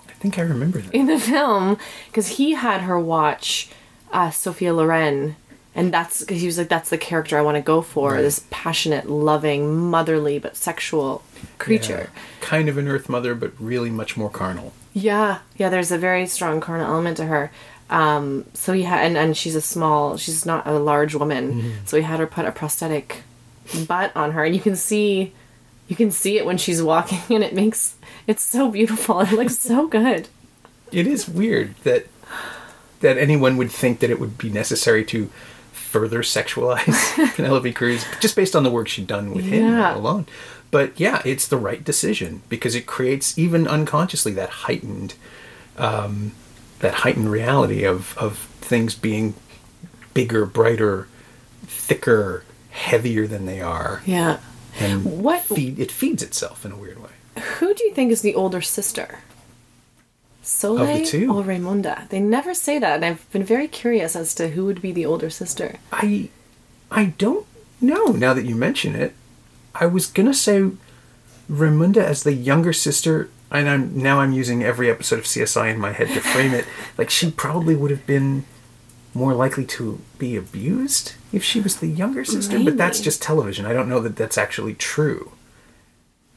[0.09, 0.93] I think I remember that.
[0.95, 3.69] in the film because he had her watch
[4.13, 5.37] uh, Sophia Loren.
[5.75, 8.13] And that's because he was like, that's the character I want to go for.
[8.13, 8.23] Right.
[8.23, 11.23] This passionate, loving, motherly, but sexual
[11.59, 12.11] creature.
[12.15, 12.21] Yeah.
[12.41, 14.73] Kind of an Earth Mother, but really much more carnal.
[14.95, 15.69] Yeah, yeah.
[15.69, 17.51] There's a very strong carnal element to her.
[17.91, 21.75] Um, so he had, and, and she's a small, she's not a large woman.
[21.85, 23.23] So he had her put a prosthetic
[23.87, 25.33] butt on her, and you can see
[25.89, 27.95] You can see it when she's walking, and it makes
[28.27, 29.21] it's so beautiful.
[29.23, 30.29] It looks so good.
[30.93, 32.07] It is weird that
[33.01, 35.31] that anyone would think that it would be necessary to
[35.73, 40.27] further sexualize Penelope Cruz just based on the work she'd done with him alone.
[40.77, 45.15] But yeah, it's the right decision because it creates even unconsciously that heightened
[45.79, 46.33] um,
[46.81, 49.33] that heightened reality of of things being
[50.13, 51.09] bigger, brighter,
[51.67, 54.37] thicker, heavier than they are, Yeah.
[54.79, 57.15] and What- feed, it feeds itself in a weird way.
[57.59, 59.09] Who do you think is the older sister?
[60.43, 61.33] Sole Of the two?
[61.33, 62.09] or Raimunda?
[62.11, 65.07] They never say that, and I've been very curious as to who would be the
[65.07, 65.77] older sister.
[65.91, 66.29] I
[66.91, 67.47] I don't
[67.81, 69.13] know now that you mention it.
[69.81, 70.71] I was gonna say
[71.51, 75.79] Raimunda as the younger sister, and I'm now I'm using every episode of CSI in
[75.79, 76.65] my head to frame it.
[76.99, 78.45] Like she probably would have been
[79.13, 83.67] more likely to be abused if she was the younger sister, but that's just television.
[83.67, 85.33] I don't know that that's actually true.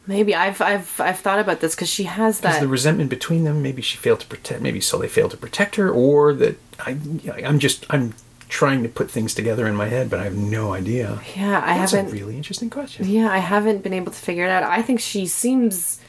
[0.06, 2.60] Maybe I've I've I've thought about this because she has that.
[2.60, 5.76] the resentment between them, maybe she failed to protect, maybe so they failed to protect
[5.76, 6.98] her, or that I,
[7.46, 8.16] I'm just I'm
[8.50, 11.22] trying to put things together in my head, but I have no idea.
[11.36, 12.12] yeah, I That's haven't.
[12.12, 13.08] a really interesting question.
[13.08, 14.64] Yeah, I haven't been able to figure it out.
[14.64, 16.02] I think she seems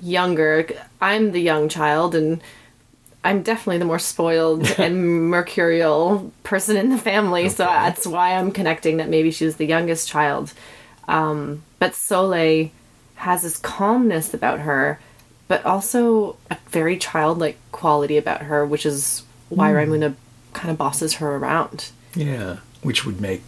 [0.00, 0.66] younger.
[1.00, 2.42] I'm the young child, and
[3.24, 7.48] I'm definitely the more spoiled and mercurial person in the family.
[7.48, 10.52] So that's why I'm connecting that maybe she was the youngest child.
[11.08, 12.70] Um, but Sole
[13.14, 14.98] has this calmness about her,
[15.48, 20.16] but also a very childlike quality about her, which is why Raimunda
[20.56, 21.90] kind of bosses her around.
[22.14, 23.42] Yeah, which would make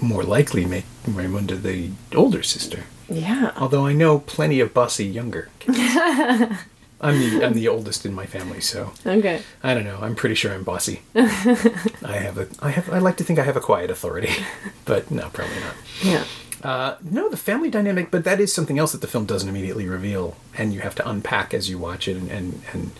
[0.00, 2.84] more likely make Raimunda the older sister.
[3.08, 3.52] Yeah.
[3.56, 5.48] Although I know plenty of bossy younger.
[5.58, 5.78] kids.
[7.02, 9.40] I'm the I'm the oldest in my family, so Okay.
[9.62, 9.98] I don't know.
[10.02, 11.00] I'm pretty sure I'm bossy.
[11.14, 14.30] I have a I have I like to think I have a quiet authority,
[14.84, 15.74] but no, probably not.
[16.02, 16.24] Yeah.
[16.62, 19.88] Uh, no, the family dynamic, but that is something else that the film doesn't immediately
[19.88, 22.90] reveal, and you have to unpack as you watch it and, and, and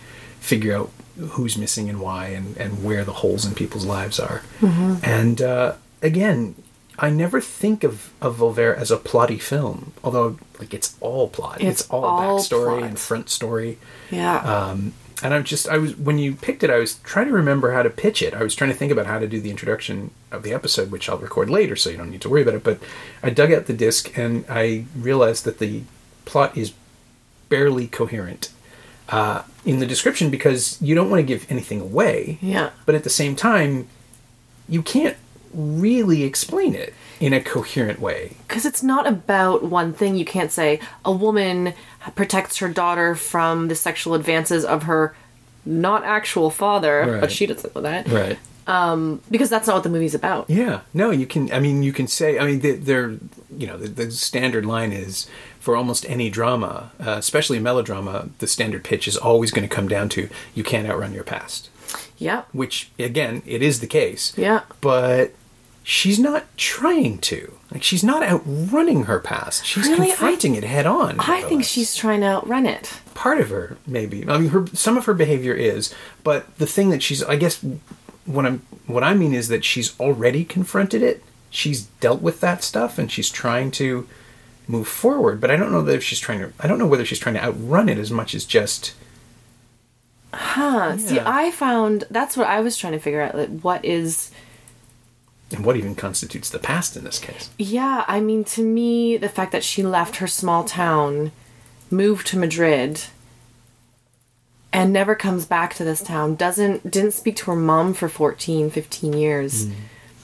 [0.40, 4.42] figure out who's missing and why, and, and where the holes in people's lives are.
[4.62, 6.54] And uh, again,
[6.98, 11.60] I never think of, of Volver as a plotty film, although like it's all plot,
[11.62, 12.82] It's it's, all, all backstory plot.
[12.82, 13.78] and front story.
[14.10, 14.36] Yeah.
[14.38, 14.92] Um,
[15.22, 17.82] and I'm just I was when you picked it, I was trying to remember how
[17.82, 18.32] to pitch it.
[18.34, 21.08] I was trying to think about how to do the introduction of the episode, which
[21.10, 22.64] I'll record later, so you don't need to worry about it.
[22.64, 22.80] But
[23.22, 25.82] I dug out the disc and I realized that the
[26.24, 26.72] plot is
[27.50, 28.50] barely coherent
[29.10, 32.70] uh, in the description because you don't want to give anything away, yeah.
[32.86, 33.86] but at the same time,
[34.68, 35.16] you can't
[35.52, 38.36] really explain it in a coherent way.
[38.48, 40.16] because it's not about one thing.
[40.16, 41.74] You can't say a woman
[42.14, 45.14] protects her daughter from the sexual advances of her
[45.66, 47.20] not actual father, Right.
[47.20, 48.38] but she doesn't know that Right.
[49.30, 50.48] Because that's not what the movie's about.
[50.48, 51.50] Yeah, no, you can.
[51.52, 52.38] I mean, you can say.
[52.38, 53.10] I mean, they- they're
[53.56, 55.26] you know the, the standard line is
[55.58, 58.28] for almost any drama, uh, especially melodrama.
[58.38, 61.68] The standard pitch is always going to come down to you can't outrun your past,
[62.18, 64.32] Yeah, which again, it is the case.
[64.36, 65.32] yeah, but
[65.82, 67.54] she's not trying to.
[67.72, 69.64] Like she's not outrunning her past.
[69.64, 70.06] She's Really?
[70.06, 71.20] I- confronting it head on.
[71.20, 73.00] I think she's trying to outrun it.
[73.14, 75.92] part of her maybe i mean her some of her behavior is
[76.24, 77.62] but the thing that she's i guess
[78.26, 82.62] what i'm what i mean is that she's already confronted it she's dealt with that
[82.62, 84.06] stuff and she's trying to
[84.68, 87.04] move forward but i don't know that if she's trying to i don't know whether
[87.04, 88.94] she's trying to outrun it as much as just
[90.32, 90.96] Huh.
[90.96, 93.34] See, I found that's what I was trying to figure out.
[93.34, 94.30] Like, what is
[95.52, 99.28] and what even constitutes the past in this case Yeah, I mean, to me, the
[99.28, 101.32] fact that she left her small town,
[101.90, 103.02] moved to Madrid,
[104.72, 108.70] and never comes back to this town, doesn't didn't speak to her mom for 14,
[108.70, 109.66] 15 years.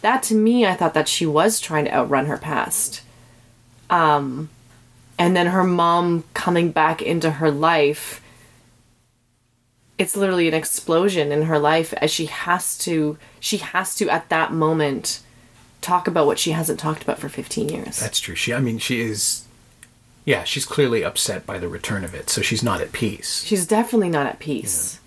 [0.02, 3.02] That to me, I thought that she was trying to outrun her past.
[3.90, 4.50] Um
[5.18, 8.22] and then her mom coming back into her life
[9.98, 14.28] it's literally an explosion in her life as she has to she has to at
[14.28, 15.20] that moment
[15.80, 17.98] talk about what she hasn't talked about for 15 years.
[17.98, 19.45] that's true she i mean she is
[20.26, 23.66] yeah she's clearly upset by the return of it so she's not at peace She's
[23.66, 25.00] definitely not at peace.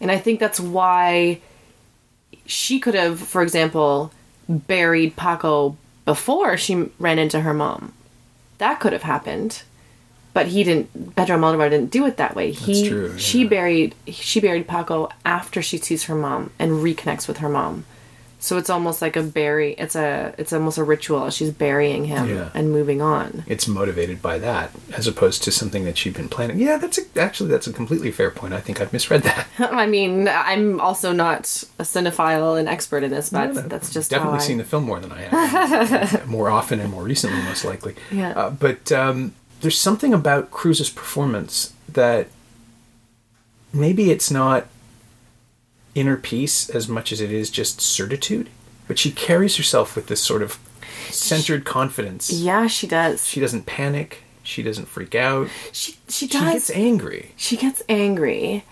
[0.00, 1.40] And I think that's why
[2.46, 4.12] she could have, for example,
[4.48, 7.92] buried Paco before she ran into her mom.
[8.58, 9.62] That could have happened.
[10.34, 12.50] But he didn't Pedro Almodovar didn't do it that way.
[12.50, 17.38] He true, she buried she buried Paco after she sees her mom and reconnects with
[17.38, 17.84] her mom.
[18.44, 19.72] So it's almost like a bury.
[19.72, 20.34] It's a.
[20.36, 21.30] It's almost a ritual.
[21.30, 22.50] She's burying him Yeah.
[22.52, 23.42] and moving on.
[23.46, 26.58] It's motivated by that as opposed to something that she'd been planning.
[26.58, 28.52] Yeah, that's a, actually that's a completely fair point.
[28.52, 29.46] I think I've misread that.
[29.58, 31.40] I mean, I'm also not
[31.78, 35.00] a cinephile and expert in this, but that's just definitely I, seen the film more
[35.00, 37.94] than I have, more often and more recently, most likely.
[38.12, 38.32] Yeah.
[38.32, 42.26] Uh, but um, there's something about Cruz's performance that
[43.72, 44.66] maybe it's not
[45.94, 48.48] inner peace as much as it is just certitude,
[48.88, 50.58] but she carries herself with this sort of
[51.10, 52.32] centered confidence.
[52.32, 53.26] Yeah, she does.
[53.26, 54.22] She doesn't panic.
[54.42, 55.48] She doesn't freak out.
[55.72, 56.40] She she does.
[56.40, 57.32] She gets angry.
[57.36, 58.64] she gets angry.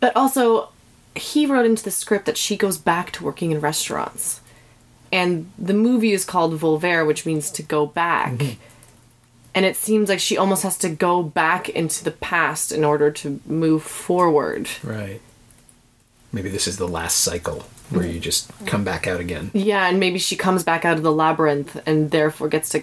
[0.00, 0.68] But also,
[1.16, 4.40] he wrote into the script that she goes back to working in restaurants.
[5.10, 8.32] And the movie is called Volver, which means to go back.
[8.32, 8.60] Mm-hmm.
[9.54, 13.10] And it seems like she almost has to go back into the past in order
[13.10, 14.68] to move forward.
[14.84, 15.20] Right.
[16.32, 19.50] Maybe this is the last cycle where you just come back out again.
[19.54, 22.82] Yeah, and maybe she comes back out of the labyrinth and therefore gets to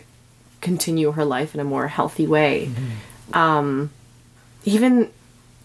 [0.61, 2.71] continue her life in a more healthy way.
[3.33, 3.91] Um,
[4.63, 5.11] even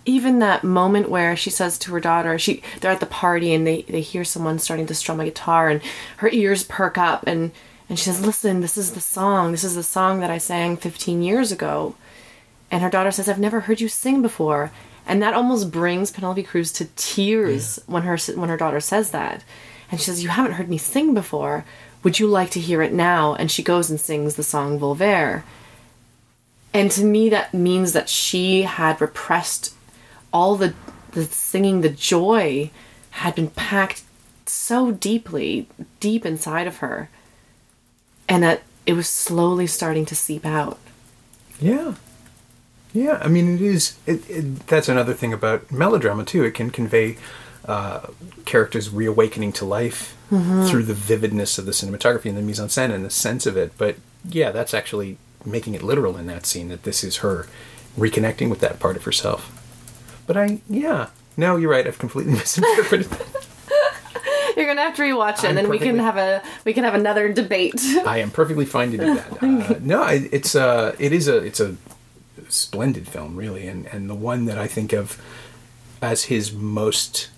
[0.06, 3.66] even that moment where she says to her daughter, she they're at the party and
[3.66, 5.80] they they hear someone starting to strum a guitar and
[6.18, 7.52] her ears perk up and
[7.88, 9.52] and she says, "Listen, this is the song.
[9.52, 11.94] This is the song that I sang 15 years ago."
[12.70, 14.70] And her daughter says, "I've never heard you sing before."
[15.10, 19.42] And that almost brings Penelope Cruz to tears when her when her daughter says that.
[19.90, 21.64] And she says, "You haven't heard me sing before.
[22.04, 25.42] Would you like to hear it now?" And she goes and sings the song Volver.
[26.72, 29.74] And to me that means that she had repressed
[30.32, 30.74] all the
[31.10, 32.70] the singing, the joy
[33.10, 34.04] had been packed
[34.46, 35.66] so deeply,
[35.98, 37.10] deep inside of her.
[38.28, 40.78] And that it was slowly starting to seep out.
[41.60, 41.94] Yeah.
[42.92, 43.96] Yeah, I mean, it is.
[44.06, 46.42] It, it, that's another thing about melodrama, too.
[46.44, 47.16] It can convey
[47.66, 48.08] uh,
[48.46, 52.92] characters reawakening to life through the vividness of the cinematography and the mise en scène
[52.92, 53.72] and the sense of it.
[53.76, 53.96] But
[54.28, 57.48] yeah, that's actually making it literal in that scene that this is her
[57.98, 59.50] reconnecting with that part of herself.
[60.28, 61.08] But I, yeah.
[61.36, 61.84] No, you're right.
[61.86, 63.46] I've completely misinterpreted that.
[64.56, 66.84] You're gonna have to rewatch it, I'm and then we can have a we can
[66.84, 67.80] have another debate.
[68.04, 69.42] I am perfectly fine to do that.
[69.42, 71.76] Uh, no, I- it's uh, it is a it's a
[72.48, 75.20] splendid film, really, and and the one that I think of
[76.02, 77.28] as his most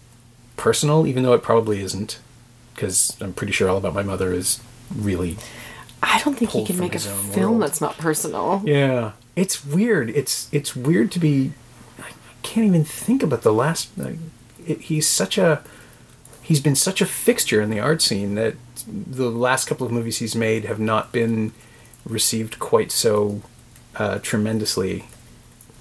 [0.56, 2.18] personal, even though it probably isn't,
[2.74, 4.60] because I'm pretty sure All About My Mother is
[4.94, 5.36] really
[6.02, 7.62] I don't think he can make a film world.
[7.62, 8.62] that's not personal.
[8.64, 9.12] yeah.
[9.34, 10.10] It's weird.
[10.10, 11.52] It's it's weird to be.
[11.98, 12.10] I
[12.42, 13.96] can't even think about the last.
[13.96, 14.18] Like,
[14.66, 15.62] it, he's such a.
[16.42, 20.18] He's been such a fixture in the art scene that the last couple of movies
[20.18, 21.52] he's made have not been
[22.04, 23.40] received quite so
[23.96, 25.04] uh, tremendously.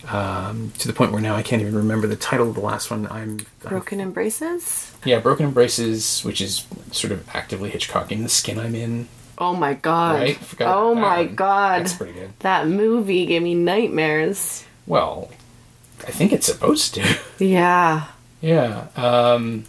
[0.07, 2.89] Um, to the point where now I can't even remember the title of the last
[2.89, 3.05] one.
[3.11, 4.95] I'm Broken Embraces.
[5.05, 9.07] yeah, Broken Embraces, which is sort of actively Hitchcocking the skin I'm in.
[9.37, 10.15] Oh my god.
[10.21, 10.37] Right?
[10.37, 11.35] Forgot Oh that my one.
[11.35, 11.81] god.
[11.81, 12.31] That's pretty good.
[12.39, 14.65] That movie gave me nightmares.
[14.87, 15.29] Well,
[15.99, 17.17] I think it's supposed to.
[17.39, 18.07] Yeah.
[18.43, 18.87] Yeah.
[18.95, 19.65] Um,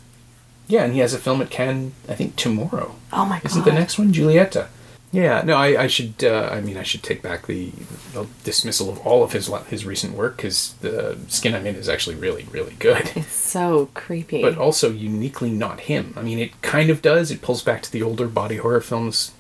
[0.67, 2.95] yeah, and he has a film at Cannes, I think, tomorrow.
[3.13, 3.45] Oh my god.
[3.45, 4.69] Isn't the next one Julieta?
[5.13, 6.25] Yeah, no, I, I should.
[6.25, 7.71] Uh, I mean, I should take back the,
[8.15, 11.87] the dismissal of all of his his recent work because the Skin I'm in is
[11.89, 14.41] actually really, really good, It's so creepy.
[14.41, 16.15] but also uniquely not him.
[16.17, 17.31] I mean, it kind of does.
[17.31, 19.33] It pulls back to the older body horror films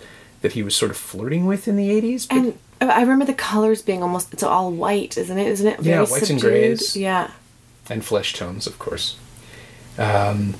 [0.43, 2.29] that he was sort of flirting with in the '80s.
[2.29, 5.47] But and I remember the colors being almost it's all white, isn't it?
[5.47, 6.97] Isn't it very Yeah, whites and grays.
[6.97, 7.31] Yeah.
[7.89, 9.17] and flesh tones, of course.
[9.97, 10.55] Um,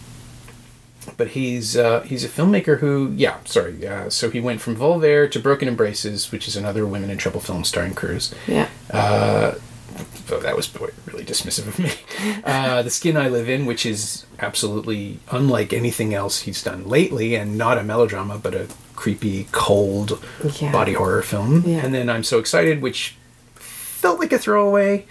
[1.17, 3.87] but he's uh, he's a filmmaker who, yeah, sorry.
[3.87, 7.41] Uh, so he went from Volver to Broken Embraces, which is another Women in Trouble
[7.41, 8.35] film starring Cruz.
[8.47, 8.69] Yeah.
[8.93, 10.73] Oh, that was
[11.07, 11.91] really dismissive of me.
[12.45, 17.35] Uh, the Skin I Live In, which is absolutely unlike anything else he's done lately,
[17.35, 20.25] and not a melodrama, but a creepy, cold
[20.61, 20.71] Yeah.
[20.73, 21.63] body horror film.
[21.67, 21.85] Yeah.
[21.85, 23.17] And then I'm So Excited, which
[23.57, 25.05] felt like a throwaway.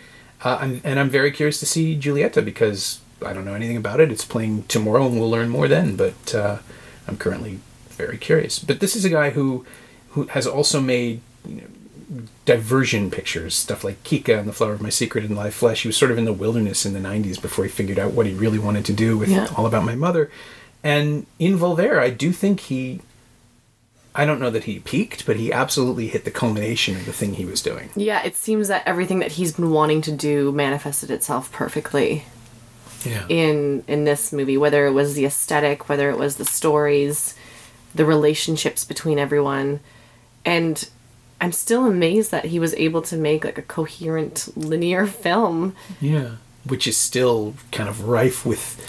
[0.43, 3.99] Uh, I'm, and I'm very curious to see Julieta because I don't know anything about
[3.99, 4.11] it.
[4.11, 5.95] It's playing tomorrow, and we'll learn more then.
[5.95, 6.59] But uh,
[7.07, 8.59] I'm currently very curious.
[8.59, 9.65] But this is a guy who
[10.09, 14.81] who has also made you know, diversion pictures, stuff like Kika and The Flower of
[14.81, 15.83] My Secret and Live Flesh.
[15.83, 18.25] He was sort of in the wilderness in the 90s before he figured out what
[18.25, 19.47] he really wanted to do with Yeah.
[19.55, 20.29] All About My Mother.
[20.83, 23.01] And in Volver, I do think he.
[24.13, 27.35] I don't know that he peaked, but he absolutely hit the culmination of the thing
[27.35, 27.91] he was doing.
[27.95, 32.25] Yeah, it seems that everything that he's been wanting to do manifested itself perfectly
[33.05, 33.25] Yeah.
[33.29, 37.35] in in this movie, whether it was the aesthetic, whether it was the stories,
[37.95, 39.79] the relationships between everyone.
[40.45, 40.87] And
[41.39, 45.75] I'm still amazed that he was able to make like a coherent linear film.
[45.99, 46.35] Yeah.
[46.65, 48.79] Which is still kind of rife with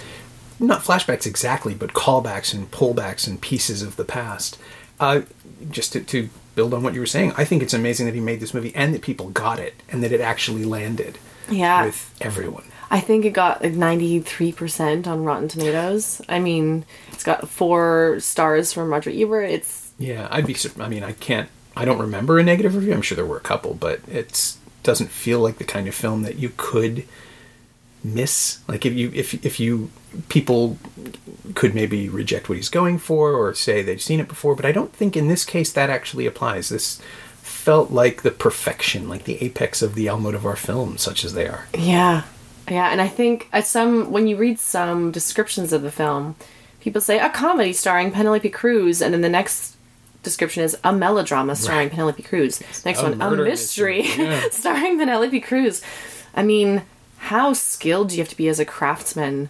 [0.61, 4.59] not flashbacks exactly, but callbacks and pullbacks and pieces of the past.
[5.01, 5.23] Uh,
[5.71, 8.21] just to, to build on what you were saying, I think it's amazing that he
[8.21, 11.19] made this movie and that people got it and that it actually landed
[11.51, 11.87] Yeah.
[11.87, 12.65] with everyone.
[12.93, 16.20] I think it got like 93% on Rotten Tomatoes.
[16.28, 19.49] I mean, it's got four stars from Roger Ebert.
[19.49, 20.55] It's Yeah, I'd be.
[20.78, 21.49] I mean, I can't.
[21.74, 22.93] I don't remember a negative review.
[22.93, 26.20] I'm sure there were a couple, but it doesn't feel like the kind of film
[26.24, 27.05] that you could
[28.05, 28.59] miss.
[28.68, 29.90] Like if you if if you
[30.28, 30.76] people
[31.55, 34.72] could maybe reject what he's going for or say they've seen it before, but I
[34.72, 36.68] don't think in this case that actually applies.
[36.68, 37.01] This
[37.40, 41.68] felt like the perfection, like the apex of the Almodovar films, such as they are.
[41.72, 42.24] yeah.
[42.71, 46.37] Yeah, and I think uh, some when you read some descriptions of the film,
[46.81, 49.77] people say a comedy starring Penelope Cruz and then the next
[50.23, 51.91] description is a melodrama starring Right.
[51.93, 52.63] Penelope Cruz.
[52.85, 54.43] Next A one, a mystery mystery, yeah.
[54.51, 55.83] starring Penelope Cruz.
[56.35, 56.83] I mean,
[57.19, 59.49] how skilled do you have to be as a craftsman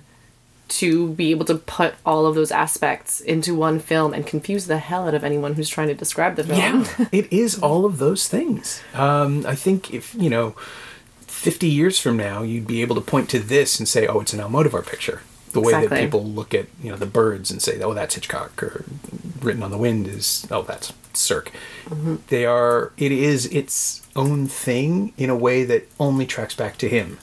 [0.68, 4.78] to be able to put all of those aspects into one film and confuse the
[4.78, 6.58] hell out of anyone who's trying to describe the film?
[6.58, 8.80] Yeah, it is all of those things.
[8.94, 10.54] Um, I think if you know,
[11.42, 14.32] fifty years from now, you'd be able to point to this and say, "Oh, it's
[14.32, 15.22] an Almodovar picture."
[15.52, 18.62] The way that people look at you know the birds and say, "Oh, that's Hitchcock,"
[18.62, 18.84] or
[19.40, 21.50] "Written on the Wind" is, "Oh, that's Sirk."
[21.86, 22.16] Mm-hmm.
[22.28, 22.92] They are.
[22.96, 27.18] It is its own thing in a way that only tracks back to him,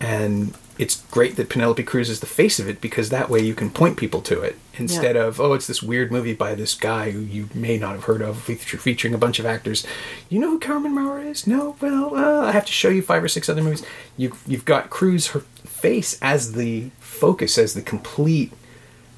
[0.00, 3.54] and it's great that Penelope Cruz is the face of it because that way you
[3.54, 7.10] can point people to it instead of oh it's this weird movie by this guy
[7.10, 9.86] who you may not have heard of featuring a bunch of actors.
[10.28, 11.46] You know who Carmen Maura is?
[11.46, 13.84] No, well uh, I have to show you five or six other movies.
[14.16, 18.52] You've you've got Cruz her face as the focus as the complete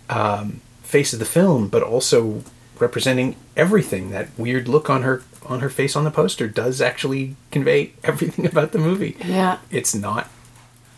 [0.09, 2.43] um, face of the film, but also
[2.79, 4.11] representing everything.
[4.11, 8.47] That weird look on her on her face on the poster does actually convey everything
[8.47, 9.17] about the movie.
[9.25, 9.59] Yeah.
[9.71, 10.31] It's not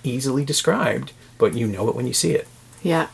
[0.02, 2.46] easily described, but you know it when you see it.
[2.82, 3.08] Yeah.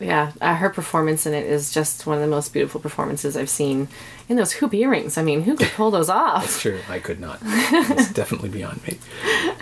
[0.00, 3.48] Yeah, uh, her performance in it is just one of the most beautiful performances I've
[3.48, 3.86] seen.
[4.28, 6.42] In those hoop earrings, I mean, who could pull those off?
[6.42, 6.80] That's true.
[6.88, 7.38] I could not.
[7.44, 8.98] It's definitely beyond me.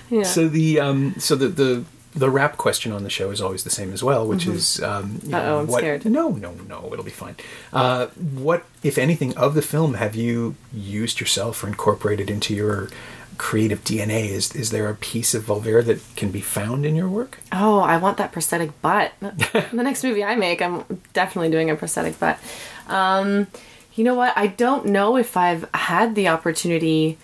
[0.09, 0.23] Yeah.
[0.23, 1.85] So the um, so the the
[2.15, 5.21] the rap question on the show is always the same as well, which is um,
[5.23, 5.35] you Mm-hmm.
[5.35, 6.05] Uh-oh, I'm what, scared.
[6.05, 7.37] No, no, no, it'll be fine.
[7.73, 12.89] Uh, what, if anything, of the film have you used yourself or incorporated into your
[13.39, 14.29] creative DNA?
[14.29, 17.39] Is is there a piece of Volvera that can be found in your work?
[17.53, 19.13] Oh, I want that prosthetic butt.
[19.21, 22.39] the next movie I make, I'm definitely doing a prosthetic butt.
[22.89, 23.47] Um,
[23.95, 24.33] you know what?
[24.37, 27.19] I don't know if I've had the opportunity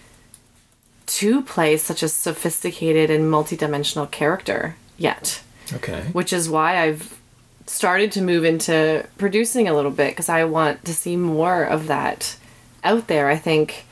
[1.07, 5.43] to play such a sophisticated and multidimensional character yet.
[5.73, 6.03] Okay.
[6.13, 7.19] which is why I've
[7.67, 11.89] started to move into producing a little bit because I want to see more of
[11.89, 12.37] that
[12.85, 13.29] out there.
[13.29, 13.85] I think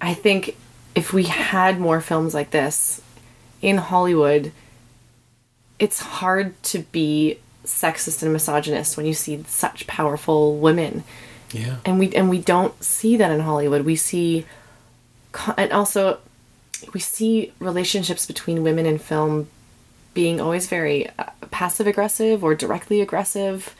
[0.00, 0.56] I think
[0.94, 3.00] if we had more films like this
[3.60, 4.52] in Hollywood,
[5.78, 11.04] it's hard to be sexist and misogynist when you see such powerful women
[11.52, 11.76] Yeah.
[11.84, 13.84] and we and we don't see that in Hollywood.
[13.84, 14.44] We see,
[15.56, 16.18] and also,
[16.92, 19.48] we see relationships between women in film
[20.14, 23.74] being always very uh, passive aggressive or directly aggressive.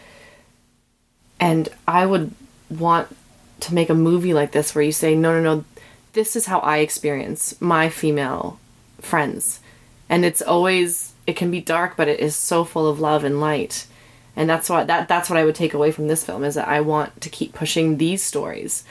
[1.41, 2.31] And I would
[2.71, 3.15] want
[3.61, 5.65] to make a movie like this where you say, no, no, no,
[6.13, 8.59] this is how I experience my female
[9.01, 9.61] friends,
[10.09, 13.41] and it's always it can be dark, but it is so full of love and
[13.41, 13.87] light
[14.35, 16.69] and that's what that that's what I would take away from this film is that
[16.69, 18.85] I want to keep pushing these stories.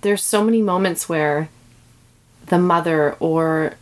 [0.00, 1.48] There's so many moments where
[2.46, 3.74] the mother or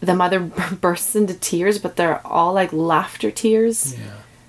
[0.00, 0.40] the mother
[0.80, 3.94] bursts into tears, but they're all like laughter tears.
[3.94, 4.00] Yeah.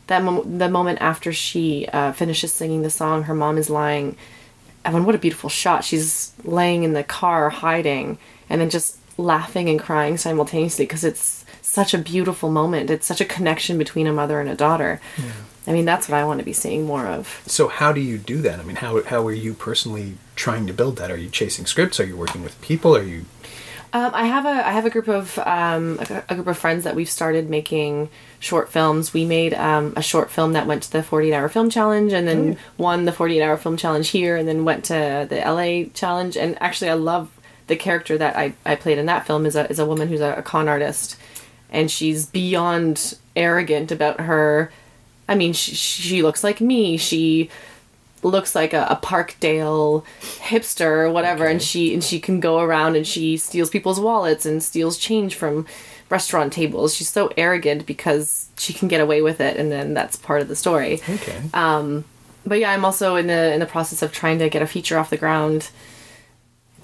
[0.08, 4.18] That mom- the moment after she uh, finishes singing the song, her mom is lying.
[4.86, 5.84] I mean, what a beautiful shot!
[5.84, 8.18] She's laying in the car, hiding,
[8.50, 12.90] and then just laughing and crying simultaneously because it's such a beautiful moment.
[12.90, 15.02] It's such a connection between a mother and a daughter.
[15.68, 17.42] I mean, that's what I want to be seeing more of.
[17.48, 18.60] So how do you do that?
[18.60, 21.12] I mean, how how are you personally trying to build that?
[21.12, 22.00] Are you chasing scripts?
[22.00, 22.96] Are you working with people?
[22.96, 23.26] Are you
[23.96, 26.84] Um, I have a I have a group of um, a, a group of friends
[26.84, 28.10] that we've started making
[28.42, 29.14] short films.
[29.14, 32.28] We made um, a short film that went to the 48 hour film challenge, and
[32.28, 36.36] then won the 48 hour film challenge here, and then went to the LA challenge.
[36.36, 37.32] And actually, I love
[37.68, 40.20] the character that I, I played in that film is a is a woman who's
[40.20, 41.16] a, a con artist,
[41.70, 44.74] and she's beyond arrogant about her.
[45.30, 46.98] I mean, she, she looks like me.
[46.98, 47.50] She
[48.26, 50.04] looks like a, a Parkdale
[50.40, 54.46] hipster or whatever, and she and she can go around and she steals people's wallets
[54.46, 55.66] and steals change from
[56.10, 56.94] restaurant tables.
[56.94, 60.48] She's so arrogant because she can get away with it, and then that's part of
[60.48, 61.02] the story.
[61.10, 61.42] okay?
[61.54, 62.06] Um,
[62.46, 64.98] But yeah, I'm also in the in the process of trying to get a feature
[65.00, 65.70] off the ground.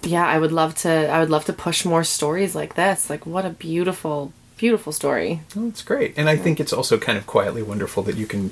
[0.03, 0.89] Yeah, I would love to.
[0.89, 3.09] I would love to push more stories like this.
[3.09, 5.41] Like, what a beautiful, beautiful story.
[5.55, 6.13] Oh, it's great.
[6.17, 8.51] And I think it's also kind of quietly wonderful that you can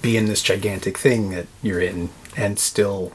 [0.00, 3.12] be in this gigantic thing that you're in and still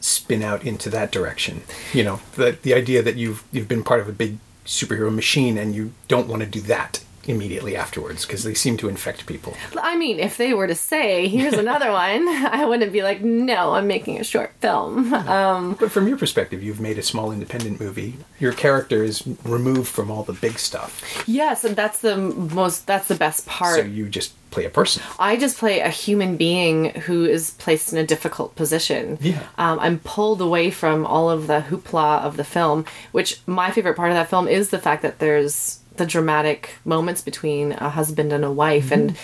[0.00, 1.62] spin out into that direction.
[1.92, 5.56] You know, the the idea that you've you've been part of a big superhero machine
[5.58, 9.56] and you don't want to do that immediately afterwards because they seem to infect people.
[9.82, 13.72] I mean, if they were to say, "Here's another one," I wouldn't be like, "No,
[13.74, 17.80] I'm making a short film." Um, But from your perspective, you've made a small independent
[17.80, 18.14] movie.
[18.38, 21.24] Your character is removed from all the big stuff.
[21.26, 22.86] yes, and that's the most.
[22.86, 23.80] That's the best part.
[23.80, 25.02] So you just play a person.
[25.18, 29.18] I just play a human being who is placed in a difficult position.
[29.20, 29.42] Yeah.
[29.58, 33.96] Um, I'm pulled away from all of the hoopla of the film, which my favorite
[33.96, 38.32] part of that film is the fact that there's the dramatic moments between a husband
[38.32, 39.16] and a wife and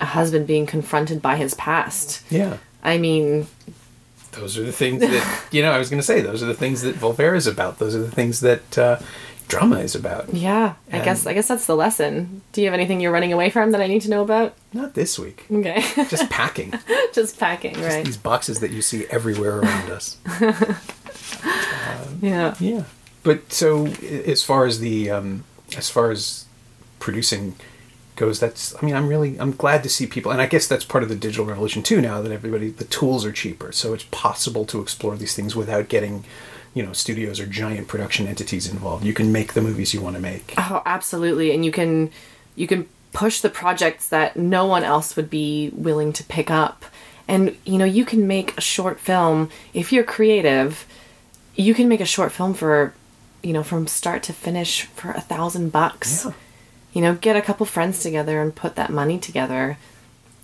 [0.00, 2.22] a husband being confronted by his past.
[2.30, 2.58] Yeah.
[2.82, 3.46] I mean,
[4.32, 6.60] Those are the things that, you know, I was going to say, those are the
[6.64, 7.78] things that Volver is about.
[7.78, 8.98] Those are the things that uh,
[9.48, 10.32] drama is about.
[10.34, 12.42] yeah, I guess I guess that's the lesson.
[12.52, 14.54] Do you have anything you're running away from that I need to know about?
[14.72, 15.46] Not this week.
[15.50, 15.80] Okay.
[16.08, 16.72] Just packing.
[17.12, 18.04] just packing, right.
[18.04, 20.16] These boxes that you see everywhere around us.
[22.20, 22.54] Yeah.
[22.58, 22.84] Yeah.
[23.22, 25.44] But so as far as the um,
[25.76, 26.46] as far as
[26.98, 27.54] producing
[28.16, 30.84] goes, that's I mean I'm really I'm glad to see people, and I guess that's
[30.84, 32.00] part of the digital revolution too.
[32.00, 35.88] Now that everybody the tools are cheaper, so it's possible to explore these things without
[35.88, 36.24] getting
[36.78, 39.04] you know studios or giant production entities involved.
[39.04, 40.54] You can make the movies you want to make.
[40.56, 41.52] Oh, absolutely.
[41.52, 42.12] And you can
[42.54, 46.84] you can push the projects that no one else would be willing to pick up.
[47.26, 50.86] And you know, you can make a short film if you're creative.
[51.56, 52.94] You can make a short film for,
[53.42, 56.26] you know, from start to finish for a thousand bucks.
[56.26, 56.32] Yeah.
[56.92, 59.78] You know, get a couple friends together and put that money together.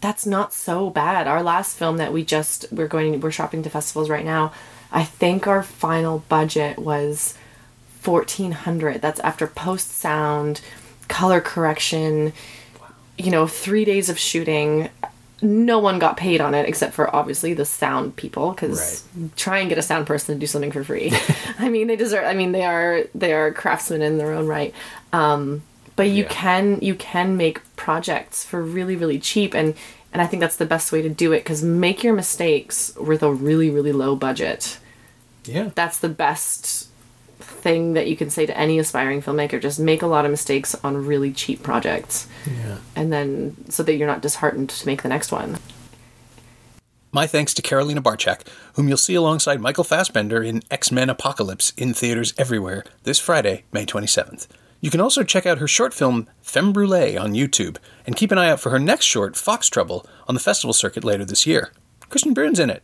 [0.01, 1.29] That's not so bad.
[1.29, 4.53] Our last film that we just we're going we're shopping to festivals right now.
[4.95, 7.35] I think our final budget was
[8.05, 10.61] 1400 that's after post sound
[11.09, 12.33] color correction
[13.19, 14.89] you know 3 days of shooting.
[15.43, 19.05] No one got paid on it except for obviously the sound people cuz
[19.37, 21.13] try and get a sound person to do something for free.
[21.59, 24.73] I mean they deserve i mean they are they are craftsmen in their own right.
[25.13, 25.63] Um
[25.97, 26.29] but you Yeah.
[26.31, 29.75] can you can make projects for really really cheap and
[30.13, 33.23] and i think that's the best way to do it cuz make your mistakes with
[33.23, 34.79] a really really low budget
[35.45, 35.71] Yeah.
[35.75, 36.89] that's the best
[37.41, 40.75] thing that you can say to any aspiring filmmaker just make a lot of mistakes
[40.85, 42.79] on really cheap projects Yeah.
[42.97, 45.57] and then so that you're not disheartened to make the next one
[47.13, 48.41] My thanks to Carolina Bartczak,
[48.75, 53.63] whom you'll see alongside Michael Fassbender in X Men Apocalypse in theaters everywhere this Friday,
[53.73, 54.49] May 27th.
[54.81, 58.39] You can also check out her short film Femme Brûlée on YouTube, and keep an
[58.39, 61.71] eye out for her next short, Fox Trouble, on the festival circuit later this year.
[62.11, 62.83] Kristen Brune's in it.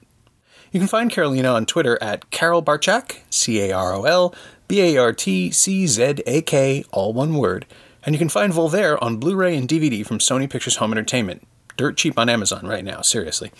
[0.72, 4.34] You can find Carolina on Twitter at Carol Bartczak, C A R O L
[4.68, 7.66] B A R T C Z A K, all one word.
[8.04, 11.46] And you can find Volver on Blu ray and DVD from Sony Pictures Home Entertainment.
[11.76, 13.50] Dirt cheap on Amazon right now, seriously.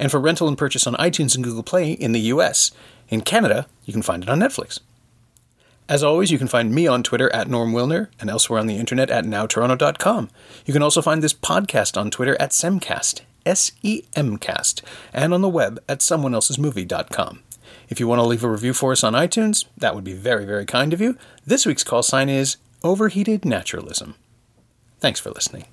[0.00, 2.72] And for rental and purchase on iTunes and Google Play in the US.
[3.08, 4.80] In Canada, you can find it on Netflix.
[5.88, 8.76] As always, you can find me on Twitter at Norm Wilner and elsewhere on the
[8.76, 10.28] internet at nowtoronto.com.
[10.66, 14.82] You can also find this podcast on Twitter at Semcast, SEMcast,
[15.12, 17.42] and on the web at someoneelsesmovie.com.
[17.88, 20.44] If you want to leave a review for us on iTunes, that would be very,
[20.44, 21.16] very kind of you.
[21.46, 24.14] This week's call sign is Overheated Naturalism.
[25.00, 25.66] Thanks for listening.